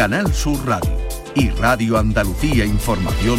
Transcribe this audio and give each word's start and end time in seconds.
Canal 0.00 0.32
Sur 0.32 0.58
Radio 0.66 0.96
y 1.34 1.50
Radio 1.50 1.98
Andalucía 1.98 2.64
Información, 2.64 3.38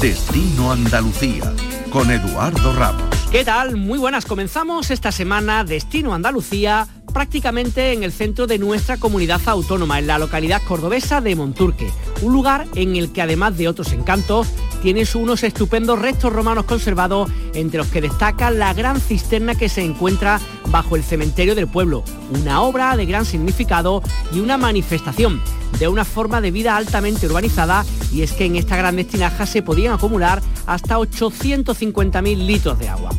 Destino 0.00 0.72
Andalucía, 0.72 1.52
con 1.90 2.10
Eduardo 2.10 2.72
Ramos. 2.72 3.02
¿Qué 3.30 3.44
tal? 3.44 3.76
Muy 3.76 3.98
buenas. 3.98 4.24
Comenzamos 4.24 4.90
esta 4.90 5.12
semana 5.12 5.64
Destino 5.64 6.14
Andalucía 6.14 6.88
prácticamente 7.12 7.92
en 7.92 8.04
el 8.04 8.12
centro 8.12 8.46
de 8.46 8.58
nuestra 8.58 8.96
comunidad 8.96 9.42
autónoma, 9.44 9.98
en 9.98 10.06
la 10.06 10.18
localidad 10.18 10.62
cordobesa 10.66 11.20
de 11.20 11.36
Monturque, 11.36 11.90
un 12.22 12.32
lugar 12.32 12.66
en 12.74 12.96
el 12.96 13.12
que 13.12 13.20
además 13.20 13.58
de 13.58 13.68
otros 13.68 13.92
encantos, 13.92 14.48
tienes 14.80 15.14
unos 15.14 15.42
estupendos 15.42 15.98
restos 15.98 16.32
romanos 16.32 16.64
conservados, 16.64 17.30
entre 17.52 17.78
los 17.78 17.88
que 17.88 18.00
destaca 18.00 18.50
la 18.50 18.72
gran 18.72 18.98
cisterna 18.98 19.56
que 19.56 19.68
se 19.68 19.82
encuentra 19.82 20.40
bajo 20.70 20.96
el 20.96 21.02
cementerio 21.02 21.54
del 21.54 21.68
pueblo, 21.68 22.02
una 22.30 22.62
obra 22.62 22.96
de 22.96 23.04
gran 23.04 23.26
significado 23.26 24.02
y 24.32 24.40
una 24.40 24.56
manifestación 24.56 25.42
de 25.78 25.88
una 25.88 26.04
forma 26.04 26.40
de 26.40 26.50
vida 26.50 26.76
altamente 26.76 27.26
urbanizada 27.26 27.84
y 28.12 28.22
es 28.22 28.32
que 28.32 28.44
en 28.44 28.56
esta 28.56 28.76
gran 28.76 28.96
tinaja 29.04 29.46
se 29.46 29.62
podían 29.62 29.94
acumular 29.94 30.42
hasta 30.66 30.98
850.000 30.98 32.46
litros 32.46 32.78
de 32.78 32.88
agua. 32.88 33.10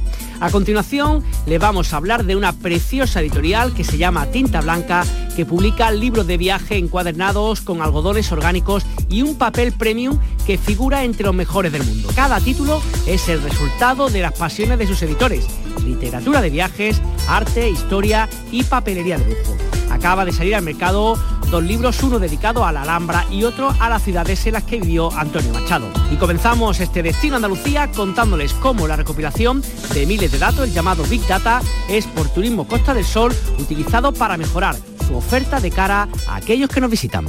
A 0.41 0.49
continuación, 0.51 1.23
le 1.47 1.57
vamos 1.57 1.93
a 1.93 1.97
hablar 1.97 2.23
de 2.23 2.37
una 2.37 2.53
preciosa 2.53 3.19
editorial 3.19 3.73
que 3.73 3.83
se 3.83 3.97
llama 3.97 4.27
Tinta 4.27 4.61
Blanca, 4.61 5.05
que 5.35 5.45
publica 5.45 5.91
libros 5.91 6.27
de 6.27 6.37
viaje 6.37 6.77
encuadernados 6.77 7.59
con 7.59 7.81
algodones 7.81 8.31
orgánicos 8.31 8.85
y 9.09 9.21
un 9.21 9.35
papel 9.35 9.73
premium 9.73 10.17
que 10.45 10.57
figura 10.57 11.03
entre 11.03 11.25
los 11.25 11.35
mejores 11.35 11.73
del 11.73 11.83
mundo. 11.83 12.09
Cada 12.15 12.39
título 12.39 12.81
es 13.05 13.27
el 13.27 13.41
resultado 13.41 14.09
de 14.09 14.21
las 14.21 14.33
pasiones 14.33 14.79
de 14.79 14.87
sus 14.87 15.01
editores, 15.01 15.45
literatura 15.85 16.41
de 16.41 16.49
viajes, 16.49 17.01
arte, 17.27 17.69
historia 17.69 18.29
y 18.49 18.63
papelería 18.63 19.17
de 19.17 19.25
lujo. 19.25 19.57
Acaba 19.91 20.23
de 20.23 20.31
salir 20.31 20.55
al 20.55 20.63
mercado 20.63 21.17
dos 21.49 21.63
libros, 21.63 22.01
uno 22.03 22.19
dedicado 22.19 22.65
a 22.65 22.71
la 22.71 22.83
Alhambra 22.83 23.25
y 23.31 23.43
otro 23.43 23.73
a 23.79 23.89
las 23.89 24.03
ciudades 24.03 24.45
en 24.45 24.53
las 24.53 24.63
que 24.63 24.79
vivió 24.79 25.11
Antonio 25.17 25.51
Machado. 25.53 25.87
Y 26.11 26.15
comenzamos 26.15 26.79
este 26.79 27.03
Destino 27.03 27.35
Andalucía 27.35 27.89
contándoles 27.91 28.53
cómo 28.53 28.87
la 28.87 28.95
recopilación 28.95 29.63
de 29.93 30.05
miles 30.05 30.31
de 30.31 30.39
datos, 30.39 30.67
el 30.67 30.73
llamado 30.73 31.03
Big 31.05 31.25
Data, 31.27 31.61
es 31.89 32.05
por 32.07 32.29
Turismo 32.29 32.67
Costa 32.67 32.93
del 32.93 33.05
Sol, 33.05 33.33
utilizado 33.57 34.13
para 34.13 34.37
mejorar 34.37 34.75
su 35.07 35.15
oferta 35.15 35.59
de 35.59 35.71
cara 35.71 36.07
a 36.27 36.35
aquellos 36.35 36.69
que 36.69 36.81
nos 36.81 36.91
visitan. 36.91 37.25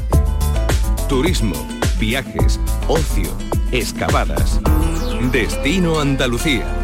Turismo, 1.09 1.55
viajes, 1.99 2.61
ocio, 2.89 3.31
excavadas. 3.73 4.61
Destino 5.33 6.01
Andalucía 6.01 6.80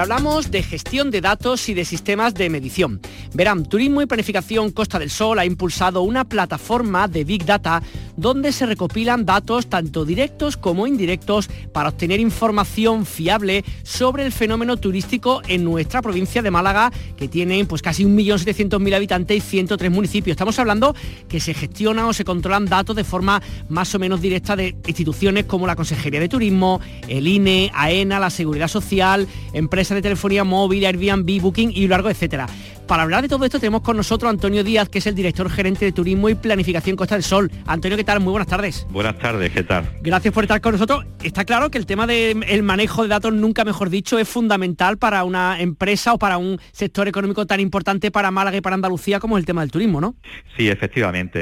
hablamos 0.00 0.50
de 0.50 0.62
gestión 0.62 1.10
de 1.10 1.20
datos 1.20 1.68
y 1.68 1.74
de 1.74 1.84
sistemas 1.84 2.32
de 2.32 2.48
medición. 2.48 3.00
Verán, 3.34 3.64
Turismo 3.66 4.00
y 4.00 4.06
Planificación 4.06 4.70
Costa 4.70 4.98
del 4.98 5.10
Sol 5.10 5.38
ha 5.38 5.44
impulsado 5.44 6.00
una 6.02 6.24
plataforma 6.24 7.06
de 7.06 7.24
Big 7.24 7.44
Data 7.44 7.82
donde 8.20 8.52
se 8.52 8.66
recopilan 8.66 9.24
datos 9.24 9.68
tanto 9.68 10.04
directos 10.04 10.56
como 10.56 10.86
indirectos 10.86 11.48
para 11.72 11.88
obtener 11.88 12.20
información 12.20 13.06
fiable 13.06 13.64
sobre 13.82 14.26
el 14.26 14.32
fenómeno 14.32 14.76
turístico 14.76 15.40
en 15.48 15.64
nuestra 15.64 16.02
provincia 16.02 16.42
de 16.42 16.50
Málaga, 16.50 16.92
que 17.16 17.28
tiene 17.28 17.64
pues 17.64 17.80
casi 17.82 18.04
1.700.000 18.04 18.94
habitantes 18.94 19.36
y 19.38 19.40
103 19.40 19.90
municipios. 19.90 20.34
Estamos 20.34 20.58
hablando 20.58 20.94
que 21.28 21.40
se 21.40 21.54
gestionan 21.54 22.04
o 22.04 22.12
se 22.12 22.24
controlan 22.24 22.66
datos 22.66 22.94
de 22.94 23.04
forma 23.04 23.42
más 23.68 23.94
o 23.94 23.98
menos 23.98 24.20
directa 24.20 24.54
de 24.54 24.76
instituciones 24.86 25.46
como 25.46 25.66
la 25.66 25.76
Consejería 25.76 26.20
de 26.20 26.28
Turismo, 26.28 26.80
el 27.08 27.26
INE, 27.26 27.70
AENA, 27.74 28.20
la 28.20 28.30
Seguridad 28.30 28.68
Social, 28.68 29.26
empresas 29.54 29.94
de 29.94 30.02
telefonía 30.02 30.44
móvil, 30.44 30.84
Airbnb, 30.84 31.40
Booking 31.40 31.72
y 31.74 31.88
largo, 31.88 32.10
etcétera. 32.10 32.46
Para 32.90 33.04
hablar 33.04 33.22
de 33.22 33.28
todo 33.28 33.44
esto 33.44 33.60
tenemos 33.60 33.82
con 33.82 33.96
nosotros 33.96 34.26
a 34.26 34.30
Antonio 34.30 34.64
Díaz, 34.64 34.88
que 34.88 34.98
es 34.98 35.06
el 35.06 35.14
director 35.14 35.48
gerente 35.48 35.84
de 35.84 35.92
Turismo 35.92 36.28
y 36.28 36.34
Planificación 36.34 36.96
Costa 36.96 37.14
del 37.14 37.22
Sol. 37.22 37.48
Antonio, 37.64 37.96
¿qué 37.96 38.02
tal? 38.02 38.18
Muy 38.18 38.32
buenas 38.32 38.48
tardes. 38.48 38.84
Buenas 38.90 39.16
tardes, 39.16 39.52
¿qué 39.52 39.62
tal? 39.62 39.88
Gracias 40.02 40.34
por 40.34 40.42
estar 40.42 40.60
con 40.60 40.72
nosotros. 40.72 41.06
Está 41.22 41.44
claro 41.44 41.70
que 41.70 41.78
el 41.78 41.86
tema 41.86 42.08
del 42.08 42.64
manejo 42.64 43.04
de 43.04 43.08
datos, 43.08 43.32
nunca 43.32 43.64
mejor 43.64 43.90
dicho, 43.90 44.18
es 44.18 44.28
fundamental 44.28 44.98
para 44.98 45.22
una 45.22 45.60
empresa 45.60 46.14
o 46.14 46.18
para 46.18 46.36
un 46.36 46.58
sector 46.72 47.06
económico 47.06 47.46
tan 47.46 47.60
importante 47.60 48.10
para 48.10 48.32
Málaga 48.32 48.56
y 48.56 48.60
para 48.60 48.74
Andalucía 48.74 49.20
como 49.20 49.38
es 49.38 49.42
el 49.42 49.46
tema 49.46 49.60
del 49.60 49.70
turismo, 49.70 50.00
¿no? 50.00 50.16
Sí, 50.56 50.68
efectivamente. 50.68 51.38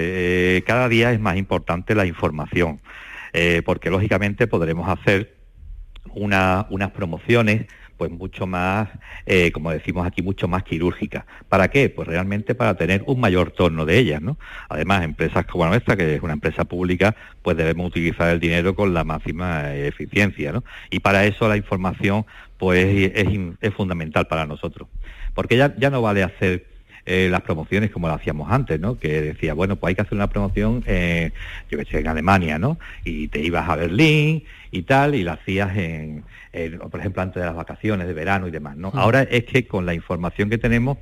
Eh, 0.59 0.63
cada 0.67 0.87
día 0.91 1.13
es 1.13 1.19
más 1.19 1.39
importante 1.39 1.95
la 1.95 2.05
información, 2.05 2.83
eh, 3.33 3.63
porque 3.65 3.89
lógicamente 3.89 4.49
podremos 4.49 4.87
hacer 4.87 5.39
unas 6.15 6.91
promociones 6.95 7.69
pues 7.99 8.11
mucho 8.13 8.47
más, 8.47 8.89
eh, 9.27 9.51
como 9.53 9.73
decimos 9.73 10.07
aquí, 10.07 10.23
mucho 10.23 10.49
más 10.49 10.63
quirúrgica. 10.63 11.27
¿Para 11.49 11.69
qué? 11.69 11.91
Pues 11.91 12.07
realmente 12.09 12.55
para 12.55 12.75
tener 12.77 13.03
un 13.07 13.21
mayor 13.21 13.51
torno 13.51 13.85
de 13.85 13.99
ellas, 13.99 14.23
¿no? 14.23 14.39
Además, 14.69 15.03
empresas 15.03 15.45
como 15.47 15.65
la 15.65 15.71
nuestra, 15.71 15.97
que 15.97 16.15
es 16.15 16.23
una 16.23 16.33
empresa 16.33 16.65
pública, 16.65 17.17
pues 17.43 17.57
debemos 17.57 17.89
utilizar 17.89 18.31
el 18.31 18.41
dinero 18.41 18.75
con 18.75 18.95
la 18.95 19.05
máxima 19.05 19.75
eficiencia, 19.75 20.53
¿no? 20.53 20.65
Y 20.91 21.01
para 21.01 21.27
eso 21.27 21.49
la 21.49 21.57
información, 21.57 22.25
pues 22.57 23.13
es, 23.15 23.75
fundamental 23.75 24.29
para 24.29 24.47
nosotros. 24.47 24.89
Porque 25.35 25.57
ya, 25.57 25.75
ya 25.77 25.91
no 25.91 26.01
vale 26.01 26.23
hacer 26.23 26.78
eh, 27.09 27.29
las 27.31 27.41
promociones 27.41 27.91
como 27.91 28.07
lo 28.07 28.15
hacíamos 28.15 28.53
antes, 28.53 28.79
¿no? 28.79 28.99
Que 28.99 29.23
decía, 29.23 29.55
bueno, 29.55 29.77
pues 29.77 29.91
hay 29.91 29.95
que 29.95 30.03
hacer 30.03 30.15
una 30.15 30.29
promoción, 30.29 30.85
eh, 30.87 31.33
yo 31.71 31.79
que 31.79 31.87
sé, 31.87 32.01
en 32.01 32.09
Alemania, 32.09 32.59
¿no? 32.59 32.79
Y 33.03 33.29
te 33.29 33.41
ibas 33.41 33.69
a 33.69 33.77
Berlín 33.77 34.45
y 34.71 34.83
tal, 34.83 35.15
y 35.15 35.25
la 35.25 35.33
hacías 35.33 35.77
en, 35.77 36.25
por 36.91 37.01
ejemplo, 37.01 37.23
antes 37.23 37.41
de 37.41 37.47
las 37.47 37.57
vacaciones 37.57 38.07
de 38.07 38.13
verano 38.13 38.47
y 38.47 38.51
demás, 38.51 38.77
¿no? 38.77 38.93
Ahora 38.95 39.23
es 39.23 39.45
que 39.45 39.67
con 39.67 39.87
la 39.87 39.95
información 39.95 40.51
que 40.51 40.59
tenemos, 40.59 40.99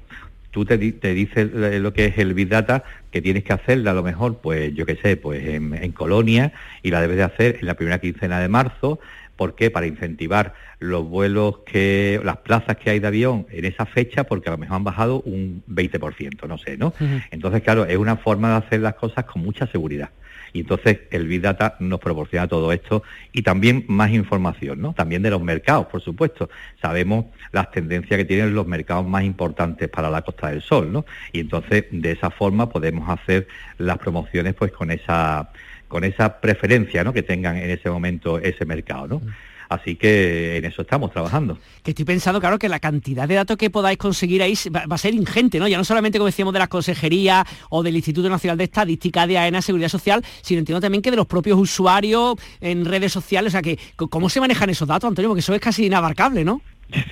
tú 0.53 0.65
te, 0.65 0.79
te 0.93 1.13
dices 1.13 1.51
lo 1.53 1.93
que 1.93 2.07
es 2.07 2.19
el 2.19 2.35
Big 2.35 2.49
Data, 2.49 2.85
que 3.11 3.21
tienes 3.21 3.45
que 3.45 3.53
hacerla 3.53 3.91
a 3.91 3.95
lo 3.95 4.03
mejor, 4.03 4.39
pues 4.39 4.75
yo 4.75 4.87
qué 4.87 4.97
sé, 4.97 5.17
pues 5.17 5.45
en, 5.47 5.93
Colonia, 5.93 6.53
y 6.83 6.91
la 6.91 7.01
debes 7.01 7.17
de 7.17 7.25
hacer 7.25 7.59
en 7.61 7.67
la 7.67 7.75
primera 7.75 7.99
quincena 7.99 8.41
de 8.41 8.49
marzo, 8.49 9.01
¿Por 9.37 9.55
qué? 9.55 9.71
Para 9.71 9.87
incentivar 9.87 10.55
los 10.79 11.09
vuelos 11.09 11.59
que, 11.67 12.21
las 12.25 12.39
plazas 12.39 12.77
que 12.77 12.91
hay 12.91 13.01
de 13.01 13.07
avión 13.07 13.47
en 13.51 13.65
esa 13.65 13.87
fecha, 13.87 14.25
porque 14.25 14.49
a 14.49 14.53
lo 14.53 14.59
mejor 14.59 14.77
han 14.77 14.85
bajado 14.85 15.21
un 15.23 15.63
20%, 15.69 16.49
no 16.49 16.59
sé, 16.59 16.77
¿no? 16.77 16.95
Entonces, 17.31 17.63
claro, 17.63 17.85
es 17.85 17.97
una 17.97 18.17
forma 18.17 18.51
de 18.51 18.67
hacer 18.67 18.81
las 18.81 18.95
cosas 18.95 19.25
con 19.25 19.43
mucha 19.43 19.67
seguridad. 19.67 20.11
Y 20.53 20.61
entonces 20.61 21.01
el 21.11 21.29
Big 21.29 21.43
Data 21.43 21.77
nos 21.81 22.01
proporciona 22.01 22.49
todo 22.49 22.73
esto 22.73 23.03
y 23.31 23.43
también 23.43 23.85
más 23.89 24.11
información, 24.11 24.81
¿no? 24.81 24.95
También 24.95 25.21
de 25.21 25.29
los 25.29 25.43
mercados, 25.43 25.87
por 25.87 26.01
supuesto. 26.01 26.49
Sabemos 26.81 27.27
las 27.53 27.71
tendencias 27.71 28.17
que 28.17 28.25
tienen 28.25 28.55
los 28.55 28.67
mercados 28.67 29.07
más 29.07 29.25
importantes 29.25 29.89
para 29.91 30.09
la 30.09 30.23
Costa 30.23 30.49
del 30.49 30.63
Sol, 30.63 30.91
¿no? 30.91 31.05
Y 31.33 31.41
entonces 31.41 31.85
de 31.91 32.13
esa 32.13 32.31
forma 32.31 32.71
podemos 32.71 33.07
hacer 33.11 33.49
las 33.77 33.99
promociones 33.99 34.55
pues 34.55 34.73
con 34.73 34.91
esa 34.91 35.51
con 35.89 36.05
esa 36.05 36.41
preferencia 36.41 37.05
¿no? 37.05 37.13
que 37.13 37.23
tengan 37.23 37.57
en 37.57 37.71
ese 37.71 37.91
momento 37.91 38.39
ese 38.39 38.65
mercado. 38.65 39.07
¿no? 39.07 39.23
Así 39.69 39.97
que 39.97 40.59
en 40.59 40.65
eso 40.65 40.83
estamos 40.83 41.11
trabajando. 41.11 41.59
Que 41.83 41.91
estoy 41.91 42.05
pensando, 42.05 42.41
claro, 42.41 42.59
que 42.59 42.69
la 42.69 42.79
cantidad 42.79 43.27
de 43.27 43.35
datos 43.35 43.57
que 43.57 43.71
podáis 43.71 43.99
conseguir 43.99 44.43
ahí 44.43 44.55
va, 44.75 44.85
a 44.89 44.99
ser 44.99 45.15
ingente, 45.15 45.59
¿no? 45.59 45.67
Ya 45.67 45.77
no 45.77 45.85
solamente, 45.85 46.19
como 46.19 46.27
decíamos, 46.27 46.53
de 46.53 46.61
la 46.61 46.69
Consejería 46.69 47.45
o 47.71 47.83
del 47.83 47.97
Instituto 47.97 48.29
Nacional 48.29 48.59
de 48.59 48.65
Estadística, 48.65 49.27
de 49.27 49.39
AENA, 49.39 49.63
Seguridad 49.63 49.89
Social, 49.89 50.25
sino 50.43 50.61
entiendo 50.61 50.81
también 50.81 51.03
que 51.03 51.11
de 51.11 51.17
los 51.17 51.27
propios 51.27 51.59
usuarios 51.59 52.37
en 52.61 52.85
redes 52.85 53.13
sociales. 53.13 53.51
O 53.51 53.53
sea, 53.53 53.63
que 53.63 53.79
¿cómo 53.97 54.29
se 54.29 54.41
manejan 54.41 54.71
esos 54.71 54.87
datos, 54.87 55.09
Antonio? 55.09 55.31
Porque 55.31 55.41
eso 55.41 55.55
es 55.55 55.61
casi 55.61 55.87
inabarcable, 55.87 56.45
¿no? 56.45 56.63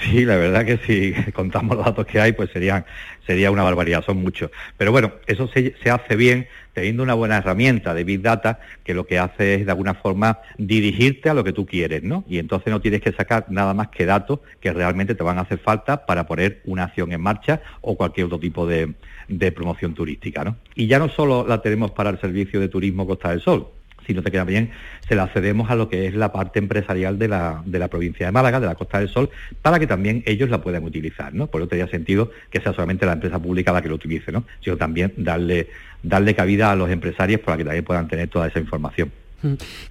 Sí, 0.02 0.24
la 0.24 0.36
verdad 0.36 0.64
que 0.64 0.78
si 0.78 1.12
contamos 1.32 1.76
los 1.76 1.84
datos 1.84 2.06
que 2.06 2.20
hay, 2.20 2.32
pues 2.32 2.50
serían, 2.50 2.84
sería 3.26 3.50
una 3.50 3.62
barbaridad, 3.62 4.04
son 4.04 4.18
muchos. 4.18 4.50
Pero 4.76 4.92
bueno, 4.92 5.12
eso 5.26 5.48
se, 5.48 5.74
hace 5.90 6.16
bien 6.16 6.46
teniendo 6.72 7.02
una 7.02 7.14
buena 7.14 7.38
herramienta 7.38 7.94
de 7.94 8.04
Big 8.04 8.20
Data 8.20 8.60
que 8.84 8.94
lo 8.94 9.06
que 9.06 9.18
hace 9.18 9.54
es 9.54 9.66
de 9.66 9.72
alguna 9.72 9.94
forma 9.94 10.38
dirigirte 10.58 11.28
a 11.28 11.34
lo 11.34 11.44
que 11.44 11.52
tú 11.52 11.66
quieres, 11.66 12.02
¿no? 12.02 12.24
Y 12.28 12.38
entonces 12.38 12.72
no 12.72 12.80
tienes 12.80 13.00
que 13.00 13.12
sacar 13.12 13.46
nada 13.48 13.74
más 13.74 13.88
que 13.88 14.06
datos 14.06 14.40
que 14.60 14.72
realmente 14.72 15.14
te 15.14 15.22
van 15.22 15.38
a 15.38 15.42
hacer 15.42 15.58
falta 15.58 16.06
para 16.06 16.26
poner 16.26 16.60
una 16.64 16.84
acción 16.84 17.12
en 17.12 17.20
marcha 17.20 17.60
o 17.80 17.96
cualquier 17.96 18.26
otro 18.26 18.38
tipo 18.38 18.66
de, 18.66 18.94
de 19.28 19.52
promoción 19.52 19.94
turística, 19.94 20.44
¿no? 20.44 20.56
Y 20.74 20.86
ya 20.86 20.98
no 20.98 21.08
solo 21.08 21.46
la 21.46 21.62
tenemos 21.62 21.92
para 21.92 22.10
el 22.10 22.20
servicio 22.20 22.60
de 22.60 22.68
turismo 22.68 23.06
Costa 23.06 23.30
del 23.30 23.40
Sol, 23.40 23.68
si 24.06 24.14
no 24.14 24.22
te 24.22 24.30
queda 24.30 24.44
bien, 24.44 24.70
se 25.08 25.14
la 25.14 25.28
cedemos 25.28 25.70
a 25.70 25.76
lo 25.76 25.88
que 25.88 26.06
es 26.06 26.14
la 26.14 26.32
parte 26.32 26.58
empresarial 26.58 27.18
de 27.18 27.28
la, 27.28 27.62
de 27.64 27.78
la 27.78 27.88
provincia 27.88 28.26
de 28.26 28.32
Málaga, 28.32 28.60
de 28.60 28.66
la 28.66 28.74
Costa 28.74 28.98
del 28.98 29.08
Sol, 29.08 29.30
para 29.62 29.78
que 29.78 29.86
también 29.86 30.22
ellos 30.26 30.50
la 30.50 30.60
puedan 30.62 30.84
utilizar, 30.84 31.34
¿no? 31.34 31.46
Por 31.46 31.60
eso 31.60 31.68
tenía 31.68 31.88
sentido 31.88 32.30
que 32.50 32.60
sea 32.60 32.72
solamente 32.72 33.06
la 33.06 33.12
empresa 33.12 33.38
pública 33.38 33.72
la 33.72 33.82
que 33.82 33.88
lo 33.88 33.94
utilice, 33.94 34.32
¿no? 34.32 34.44
Sino 34.60 34.76
también 34.76 35.12
darle, 35.16 35.68
darle 36.02 36.34
cabida 36.34 36.70
a 36.70 36.76
los 36.76 36.90
empresarios 36.90 37.40
para 37.40 37.56
que 37.56 37.64
también 37.64 37.84
puedan 37.84 38.08
tener 38.08 38.28
toda 38.28 38.48
esa 38.48 38.60
información. 38.60 39.10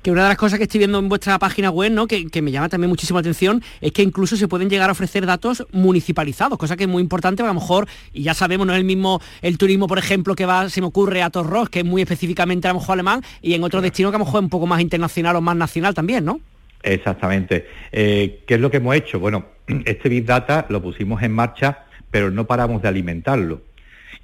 Que 0.02 0.12
una 0.12 0.24
de 0.24 0.30
las 0.30 0.38
cosas 0.38 0.58
que 0.58 0.64
estoy 0.64 0.80
viendo 0.80 1.00
en 1.00 1.10
vuestra 1.10 1.38
página 1.40 1.70
web, 1.70 1.92
¿no? 1.92 2.08
que, 2.08 2.42
me 2.42 2.52
llama 2.52 2.70
también 2.70 2.90
muchísima 2.90 3.20
atención, 3.20 3.64
es 3.82 3.92
que 3.92 4.02
incluso 4.02 4.36
se 4.36 4.48
pueden 4.48 4.70
llegar 4.70 4.90
a 4.90 4.94
ofrecer 4.94 5.26
datos 5.26 5.66
municipalizados, 5.72 6.58
cosa 6.58 6.76
que 6.76 6.84
es 6.84 6.90
muy 6.90 7.02
importante, 7.02 7.44
a 7.44 7.46
lo 7.46 7.54
mejor, 7.54 7.88
y 8.12 8.24
ya 8.24 8.34
sabemos, 8.34 8.68
no 8.68 8.74
es 8.74 8.80
el 8.80 8.86
mismo 8.86 9.22
el 9.42 9.58
turismo, 9.58 9.88
por 9.88 9.98
ejemplo, 9.98 10.36
que 10.36 10.46
va, 10.46 10.70
se 10.70 10.82
me 10.82 10.88
ocurre 10.88 11.22
a 11.22 11.30
Torros, 11.30 11.70
que 11.70 11.80
es 11.80 11.86
muy 11.86 12.02
específicamente 12.02 12.68
a 12.68 12.74
lo 12.74 12.80
mejor 12.80 12.94
alemán, 12.94 13.22
y 13.42 13.54
en 13.54 13.64
otro 13.64 13.82
destino 13.82 14.10
que 14.10 14.16
a 14.16 14.20
lo 14.20 14.26
mejor 14.26 14.40
es 14.40 14.44
un 14.44 14.50
poco 14.50 14.68
más 14.68 14.82
internacional 14.82 15.36
o 15.36 15.42
más 15.42 15.56
nacional 15.56 15.94
también, 15.94 16.26
¿no? 16.26 16.40
Exactamente. 16.82 17.66
Eh, 17.92 18.44
¿Qué 18.46 18.56
es 18.56 18.60
lo 18.60 18.70
que 18.70 18.78
hemos 18.78 18.96
hecho? 18.96 19.20
Bueno, 19.20 19.46
este 19.86 20.10
Big 20.10 20.26
Data 20.26 20.66
lo 20.70 20.82
pusimos 20.82 21.24
en 21.24 21.32
marcha, 21.32 21.86
pero 22.12 22.30
no 22.30 22.46
paramos 22.46 22.82
de 22.82 22.90
alimentarlo. 22.90 23.62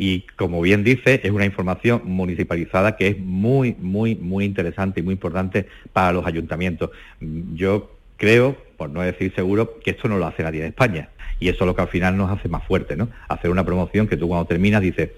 Y 0.01 0.21
como 0.37 0.61
bien 0.61 0.85
dice, 0.85 1.19
es 1.21 1.31
una 1.31 1.45
información 1.45 2.03
municipalizada 2.05 2.95
que 2.95 3.07
es 3.09 3.19
muy, 3.19 3.75
muy, 3.77 4.15
muy 4.15 4.45
interesante 4.45 5.01
y 5.01 5.03
muy 5.03 5.11
importante 5.11 5.67
para 5.91 6.13
los 6.13 6.25
ayuntamientos. 6.25 6.91
Yo 7.19 7.91
creo, 8.15 8.55
por 8.77 8.89
no 8.89 9.01
decir 9.01 9.33
seguro, 9.35 9.77
que 9.83 9.91
esto 9.91 10.07
no 10.07 10.17
lo 10.17 10.25
hace 10.25 10.41
nadie 10.41 10.61
en 10.61 10.67
España. 10.67 11.09
Y 11.41 11.49
eso 11.49 11.65
es 11.65 11.67
lo 11.67 11.75
que 11.75 11.81
al 11.81 11.89
final 11.89 12.15
nos 12.15 12.31
hace 12.31 12.47
más 12.47 12.63
fuerte, 12.63 12.95
¿no? 12.95 13.09
Hacer 13.27 13.51
una 13.51 13.65
promoción 13.65 14.07
que 14.07 14.15
tú 14.15 14.29
cuando 14.29 14.45
terminas 14.45 14.81
dices, 14.81 15.09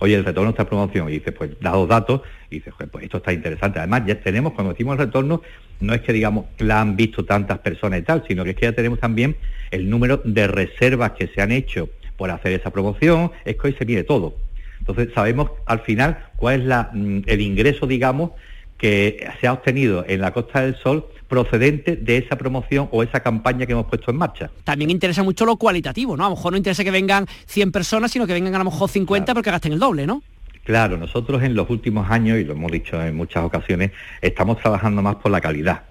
oye, 0.00 0.16
el 0.16 0.24
retorno 0.24 0.50
está 0.50 0.64
promoción, 0.64 1.08
y 1.08 1.12
dices, 1.12 1.32
pues 1.32 1.52
dados 1.60 1.88
datos, 1.88 2.22
y 2.50 2.56
dices, 2.56 2.74
pues 2.90 3.04
esto 3.04 3.18
está 3.18 3.32
interesante. 3.32 3.78
Además, 3.78 4.02
ya 4.04 4.20
tenemos, 4.20 4.54
cuando 4.54 4.72
decimos 4.72 4.94
el 4.94 5.06
retorno, 5.06 5.42
no 5.78 5.94
es 5.94 6.00
que 6.00 6.12
digamos 6.12 6.46
la 6.58 6.80
han 6.80 6.96
visto 6.96 7.24
tantas 7.24 7.60
personas 7.60 8.00
y 8.00 8.02
tal, 8.02 8.24
sino 8.26 8.42
que 8.42 8.50
es 8.50 8.56
que 8.56 8.66
ya 8.66 8.72
tenemos 8.72 8.98
también 8.98 9.36
el 9.70 9.88
número 9.88 10.20
de 10.24 10.48
reservas 10.48 11.12
que 11.12 11.28
se 11.28 11.40
han 11.40 11.52
hecho 11.52 11.88
por 12.16 12.30
hacer 12.30 12.52
esa 12.52 12.70
promoción, 12.70 13.32
es 13.44 13.56
que 13.56 13.68
hoy 13.68 13.74
se 13.74 13.84
mide 13.84 14.04
todo. 14.04 14.34
Entonces 14.78 15.08
sabemos 15.14 15.50
al 15.66 15.80
final 15.80 16.26
cuál 16.36 16.60
es 16.60 16.66
la, 16.66 16.90
mm, 16.92 17.22
el 17.26 17.40
ingreso, 17.40 17.86
digamos, 17.86 18.30
que 18.78 19.26
se 19.40 19.46
ha 19.46 19.52
obtenido 19.52 20.04
en 20.06 20.20
la 20.20 20.32
Costa 20.32 20.60
del 20.60 20.76
Sol 20.76 21.06
procedente 21.28 21.96
de 21.96 22.18
esa 22.18 22.36
promoción 22.36 22.88
o 22.92 23.02
esa 23.02 23.20
campaña 23.20 23.66
que 23.66 23.72
hemos 23.72 23.86
puesto 23.86 24.10
en 24.10 24.18
marcha. 24.18 24.50
También 24.62 24.90
interesa 24.90 25.22
mucho 25.22 25.46
lo 25.46 25.56
cualitativo, 25.56 26.16
¿no? 26.16 26.26
A 26.26 26.28
lo 26.28 26.36
mejor 26.36 26.52
no 26.52 26.58
interesa 26.58 26.84
que 26.84 26.90
vengan 26.90 27.26
100 27.46 27.72
personas, 27.72 28.10
sino 28.10 28.26
que 28.26 28.34
vengan 28.34 28.54
a 28.54 28.58
lo 28.58 28.64
mejor 28.66 28.88
50 28.88 29.32
porque 29.32 29.50
gasten 29.50 29.72
el 29.72 29.78
doble, 29.78 30.06
¿no? 30.06 30.22
Claro, 30.64 30.96
nosotros 30.96 31.42
en 31.42 31.54
los 31.54 31.68
últimos 31.68 32.10
años, 32.10 32.38
y 32.38 32.44
lo 32.44 32.52
hemos 32.52 32.72
dicho 32.72 33.02
en 33.02 33.16
muchas 33.16 33.44
ocasiones, 33.44 33.92
estamos 34.20 34.58
trabajando 34.58 35.02
más 35.02 35.16
por 35.16 35.30
la 35.30 35.40
calidad 35.40 35.82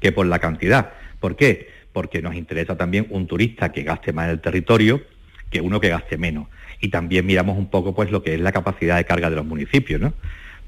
que 0.00 0.12
por 0.12 0.26
la 0.26 0.38
cantidad. 0.38 0.92
¿Por 1.18 1.36
qué? 1.36 1.68
Porque 1.92 2.22
nos 2.22 2.34
interesa 2.34 2.76
también 2.76 3.06
un 3.10 3.26
turista 3.26 3.72
que 3.72 3.82
gaste 3.82 4.12
más 4.12 4.26
en 4.26 4.30
el 4.32 4.40
territorio 4.40 5.02
que 5.50 5.60
uno 5.60 5.80
que 5.80 5.88
gaste 5.88 6.18
menos. 6.18 6.48
Y 6.80 6.88
también 6.88 7.26
miramos 7.26 7.58
un 7.58 7.66
poco 7.66 7.94
pues 7.94 8.10
lo 8.10 8.22
que 8.22 8.34
es 8.34 8.40
la 8.40 8.52
capacidad 8.52 8.96
de 8.96 9.04
carga 9.04 9.30
de 9.30 9.36
los 9.36 9.46
municipios, 9.46 10.00
¿no? 10.00 10.14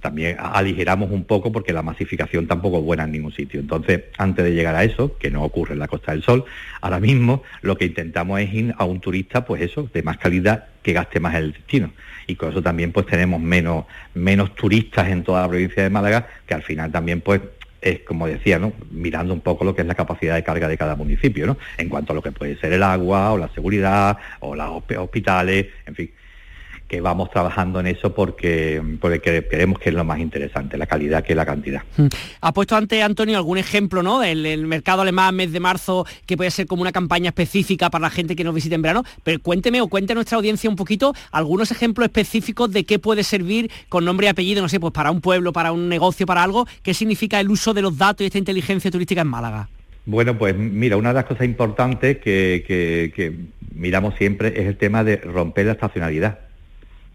también 0.00 0.36
aligeramos 0.38 1.10
un 1.10 1.24
poco 1.24 1.52
porque 1.52 1.72
la 1.72 1.82
masificación 1.82 2.46
tampoco 2.46 2.78
es 2.78 2.84
buena 2.84 3.04
en 3.04 3.12
ningún 3.12 3.32
sitio. 3.32 3.60
Entonces, 3.60 4.04
antes 4.18 4.44
de 4.44 4.54
llegar 4.54 4.74
a 4.74 4.84
eso, 4.84 5.16
que 5.18 5.30
no 5.30 5.42
ocurre 5.44 5.74
en 5.74 5.78
la 5.78 5.88
Costa 5.88 6.12
del 6.12 6.22
Sol, 6.22 6.44
ahora 6.80 7.00
mismo 7.00 7.42
lo 7.62 7.76
que 7.76 7.84
intentamos 7.84 8.40
es 8.40 8.52
ir 8.52 8.74
a 8.78 8.84
un 8.84 9.00
turista, 9.00 9.44
pues 9.44 9.62
eso, 9.62 9.88
de 9.92 10.02
más 10.02 10.18
calidad 10.18 10.68
que 10.82 10.92
gaste 10.92 11.20
más 11.20 11.34
el 11.34 11.52
destino. 11.52 11.92
Y 12.26 12.36
con 12.36 12.50
eso 12.50 12.62
también 12.62 12.92
pues 12.92 13.06
tenemos 13.06 13.40
menos, 13.40 13.84
menos 14.14 14.54
turistas 14.54 15.08
en 15.08 15.22
toda 15.22 15.42
la 15.42 15.48
provincia 15.48 15.82
de 15.82 15.90
Málaga, 15.90 16.26
que 16.46 16.54
al 16.54 16.62
final 16.62 16.90
también 16.90 17.20
pues 17.20 17.40
es 17.80 18.00
como 18.00 18.26
decía, 18.26 18.58
¿no? 18.58 18.72
mirando 18.90 19.32
un 19.32 19.40
poco 19.40 19.64
lo 19.64 19.74
que 19.74 19.82
es 19.82 19.86
la 19.86 19.94
capacidad 19.94 20.34
de 20.34 20.44
carga 20.44 20.68
de 20.68 20.76
cada 20.76 20.96
municipio, 20.96 21.46
¿no? 21.46 21.56
en 21.78 21.88
cuanto 21.88 22.12
a 22.12 22.16
lo 22.16 22.22
que 22.22 22.32
puede 22.32 22.56
ser 22.58 22.72
el 22.72 22.82
agua 22.82 23.32
o 23.32 23.38
la 23.38 23.48
seguridad 23.48 24.18
o 24.40 24.54
los 24.54 24.82
hospitales, 24.96 25.66
en 25.86 25.94
fin 25.94 26.10
que 26.90 27.00
vamos 27.00 27.30
trabajando 27.30 27.78
en 27.78 27.86
eso 27.86 28.12
porque, 28.12 28.82
porque 29.00 29.20
queremos 29.48 29.78
que 29.78 29.90
es 29.90 29.94
lo 29.94 30.02
más 30.02 30.18
interesante, 30.18 30.76
la 30.76 30.86
calidad 30.86 31.22
que 31.22 31.36
la 31.36 31.46
cantidad. 31.46 31.82
Mm. 31.96 32.06
Ha 32.40 32.52
puesto 32.52 32.74
antes, 32.74 33.00
Antonio, 33.00 33.36
algún 33.36 33.58
ejemplo 33.58 34.02
¿no? 34.02 34.18
del 34.18 34.66
mercado 34.66 35.02
alemán, 35.02 35.36
mes 35.36 35.52
de 35.52 35.60
marzo, 35.60 36.04
que 36.26 36.36
puede 36.36 36.50
ser 36.50 36.66
como 36.66 36.82
una 36.82 36.90
campaña 36.90 37.28
específica 37.28 37.90
para 37.90 38.02
la 38.02 38.10
gente 38.10 38.34
que 38.34 38.42
nos 38.42 38.52
visite 38.52 38.74
en 38.74 38.82
verano, 38.82 39.04
pero 39.22 39.38
cuénteme 39.38 39.80
o 39.80 39.86
cuente 39.86 40.14
a 40.14 40.16
nuestra 40.16 40.36
audiencia 40.36 40.68
un 40.68 40.74
poquito 40.74 41.14
algunos 41.30 41.70
ejemplos 41.70 42.06
específicos 42.06 42.72
de 42.72 42.82
qué 42.82 42.98
puede 42.98 43.22
servir 43.22 43.70
con 43.88 44.04
nombre 44.04 44.26
y 44.26 44.30
apellido, 44.30 44.60
no 44.60 44.68
sé, 44.68 44.80
pues 44.80 44.92
para 44.92 45.12
un 45.12 45.20
pueblo, 45.20 45.52
para 45.52 45.70
un 45.70 45.88
negocio, 45.88 46.26
para 46.26 46.42
algo, 46.42 46.66
qué 46.82 46.92
significa 46.92 47.38
el 47.38 47.50
uso 47.50 47.72
de 47.72 47.82
los 47.82 47.96
datos 47.98 48.22
y 48.22 48.26
esta 48.26 48.38
inteligencia 48.38 48.90
turística 48.90 49.20
en 49.20 49.28
Málaga. 49.28 49.68
Bueno, 50.06 50.36
pues 50.36 50.56
mira, 50.56 50.96
una 50.96 51.10
de 51.10 51.14
las 51.14 51.26
cosas 51.26 51.44
importantes 51.44 52.18
que, 52.18 52.64
que 52.66 53.36
miramos 53.76 54.16
siempre 54.16 54.60
es 54.60 54.66
el 54.66 54.76
tema 54.76 55.04
de 55.04 55.18
romper 55.18 55.66
la 55.66 55.72
estacionalidad 55.72 56.49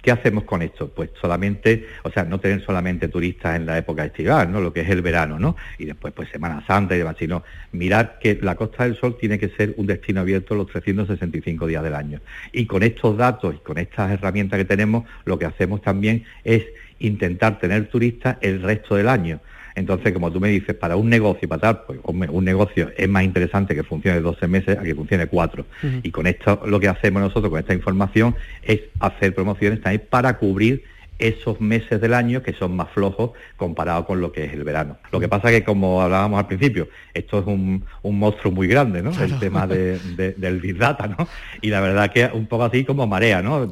¿Qué 0.05 0.11
hacemos 0.11 0.43
con 0.43 0.61
esto? 0.61 0.87
Pues 0.89 1.09
solamente, 1.19 1.87
o 2.03 2.11
sea, 2.11 2.25
no 2.25 2.39
tener 2.39 2.63
solamente 2.63 3.07
turistas 3.07 3.55
en 3.55 3.65
la 3.65 3.75
época 3.79 4.05
estival, 4.05 4.51
¿no? 4.51 4.61
Lo 4.61 4.71
que 4.71 4.81
es 4.81 4.89
el 4.91 5.01
verano, 5.01 5.39
¿no? 5.39 5.55
Y 5.79 5.85
después, 5.85 6.13
pues 6.13 6.29
Semana 6.29 6.63
Santa 6.67 6.93
y 6.93 6.99
demás, 6.99 7.15
sino 7.17 7.41
mirar 7.71 8.19
que 8.21 8.37
la 8.39 8.53
Costa 8.53 8.83
del 8.83 8.95
Sol 8.97 9.17
tiene 9.19 9.39
que 9.39 9.49
ser 9.49 9.73
un 9.77 9.87
destino 9.87 10.21
abierto 10.21 10.53
los 10.53 10.67
365 10.67 11.65
días 11.65 11.83
del 11.83 11.95
año. 11.95 12.21
Y 12.51 12.67
con 12.67 12.83
estos 12.83 13.17
datos 13.17 13.55
y 13.55 13.57
con 13.63 13.79
estas 13.79 14.11
herramientas 14.11 14.59
que 14.59 14.65
tenemos, 14.65 15.05
lo 15.25 15.39
que 15.39 15.45
hacemos 15.45 15.81
también 15.81 16.23
es 16.43 16.63
intentar 16.99 17.57
tener 17.57 17.87
turistas 17.87 18.37
el 18.41 18.61
resto 18.61 18.97
del 18.97 19.09
año. 19.09 19.39
Entonces, 19.75 20.13
como 20.13 20.31
tú 20.31 20.39
me 20.39 20.49
dices, 20.49 20.73
para 20.75 20.95
un 20.95 21.09
negocio, 21.09 21.47
para 21.49 21.61
tal, 21.61 21.81
pues 21.85 21.99
un 22.03 22.45
negocio 22.45 22.91
es 22.97 23.09
más 23.09 23.23
interesante 23.23 23.75
que 23.75 23.83
funcione 23.83 24.21
12 24.21 24.47
meses 24.47 24.77
a 24.77 24.83
que 24.83 24.95
funcione 24.95 25.27
4. 25.27 25.65
Y 26.01 26.11
con 26.11 26.27
esto 26.27 26.61
lo 26.65 26.79
que 26.79 26.87
hacemos 26.87 27.21
nosotros, 27.21 27.49
con 27.49 27.59
esta 27.59 27.73
información, 27.73 28.35
es 28.63 28.81
hacer 28.99 29.35
promociones 29.35 29.81
también 29.81 30.03
para 30.09 30.37
cubrir 30.37 30.83
esos 31.19 31.61
meses 31.61 32.01
del 32.01 32.13
año 32.13 32.43
que 32.43 32.53
son 32.53 32.75
más 32.75 32.89
flojos 32.89 33.31
comparado 33.55 34.05
con 34.05 34.21
lo 34.21 34.31
que 34.31 34.45
es 34.45 34.53
el 34.53 34.63
verano. 34.63 34.97
Lo 35.11 35.19
que 35.19 35.27
pasa 35.27 35.49
que, 35.49 35.63
como 35.63 36.01
hablábamos 36.01 36.39
al 36.39 36.47
principio, 36.47 36.89
esto 37.13 37.39
es 37.39 37.45
un, 37.45 37.83
monstruo 38.03 38.53
muy 38.53 38.67
grande, 38.67 39.01
¿no? 39.01 39.11
El 39.11 39.39
tema 39.39 39.67
del 39.67 40.59
Big 40.61 40.77
Data, 40.77 41.07
¿no? 41.07 41.27
Y 41.61 41.69
la 41.69 41.81
verdad 41.81 42.11
que 42.11 42.29
un 42.33 42.47
poco 42.47 42.65
así 42.65 42.83
como 42.83 43.07
marea, 43.07 43.41
¿no? 43.41 43.69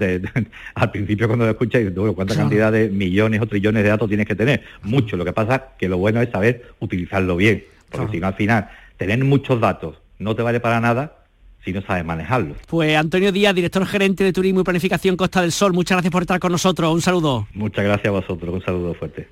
al 0.76 0.92
principio 0.92 1.28
cuando 1.28 1.46
lo 1.46 1.52
escuchas, 1.52 1.82
dices, 1.82 2.14
¿cuánta 2.16 2.36
cantidad 2.36 2.72
de 2.72 2.90
millones 2.90 3.42
o 3.42 3.48
trillones 3.48 3.84
de 3.84 3.90
datos 3.90 4.08
tienes 4.08 4.28
que 4.28 4.36
tener? 4.36 4.64
Mucho. 4.84 5.18
Lo 5.18 5.26
que 5.26 5.34
pasa 5.34 5.70
que 5.78 5.90
lo 5.90 5.98
bueno 5.98 6.22
es 6.22 6.30
saber 6.30 6.66
utilizarlo 6.80 7.36
bien, 7.36 7.64
porque 7.90 8.14
si 8.14 8.20
no 8.20 8.28
al 8.28 8.36
final, 8.36 8.70
tener 8.98 9.24
muchos 9.24 9.60
datos 9.60 9.98
no 10.20 10.36
te 10.36 10.42
vale 10.42 10.60
para 10.60 10.80
nada 10.80 11.23
si 11.64 11.72
no 11.72 11.82
sabes 11.82 12.06
manejarlo. 12.06 12.56
Pues 12.68 12.96
Antonio 12.98 13.32
Díaz, 13.32 13.56
director 13.56 13.86
gerente 13.86 14.24
de 14.24 14.34
Turismo 14.34 14.62
y 14.62 14.64
Planificación 14.64 15.16
Costa 15.16 15.42
del 15.42 15.52
Sol, 15.52 15.74
muchas 15.74 15.96
gracias 15.96 16.12
por 16.12 16.24
estar 16.24 16.40
con 16.40 16.52
nosotros. 16.52 16.94
Un 16.94 17.02
saludo. 17.02 17.48
Muchas 17.54 17.86
gracias 17.86 18.08
a 18.08 18.12
vosotros. 18.12 18.54
Un 18.54 18.62
saludo 18.64 18.94
fuerte. 18.94 19.28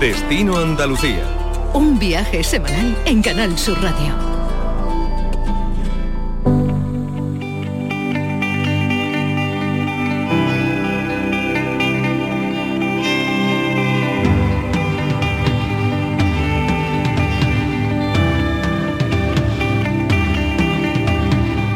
Destino 0.00 0.58
Andalucía. 0.58 1.24
Un 1.72 1.98
viaje 1.98 2.44
semanal 2.44 2.96
en 3.06 3.22
Canal 3.22 3.56
Sur 3.58 3.80
Radio. 3.82 4.33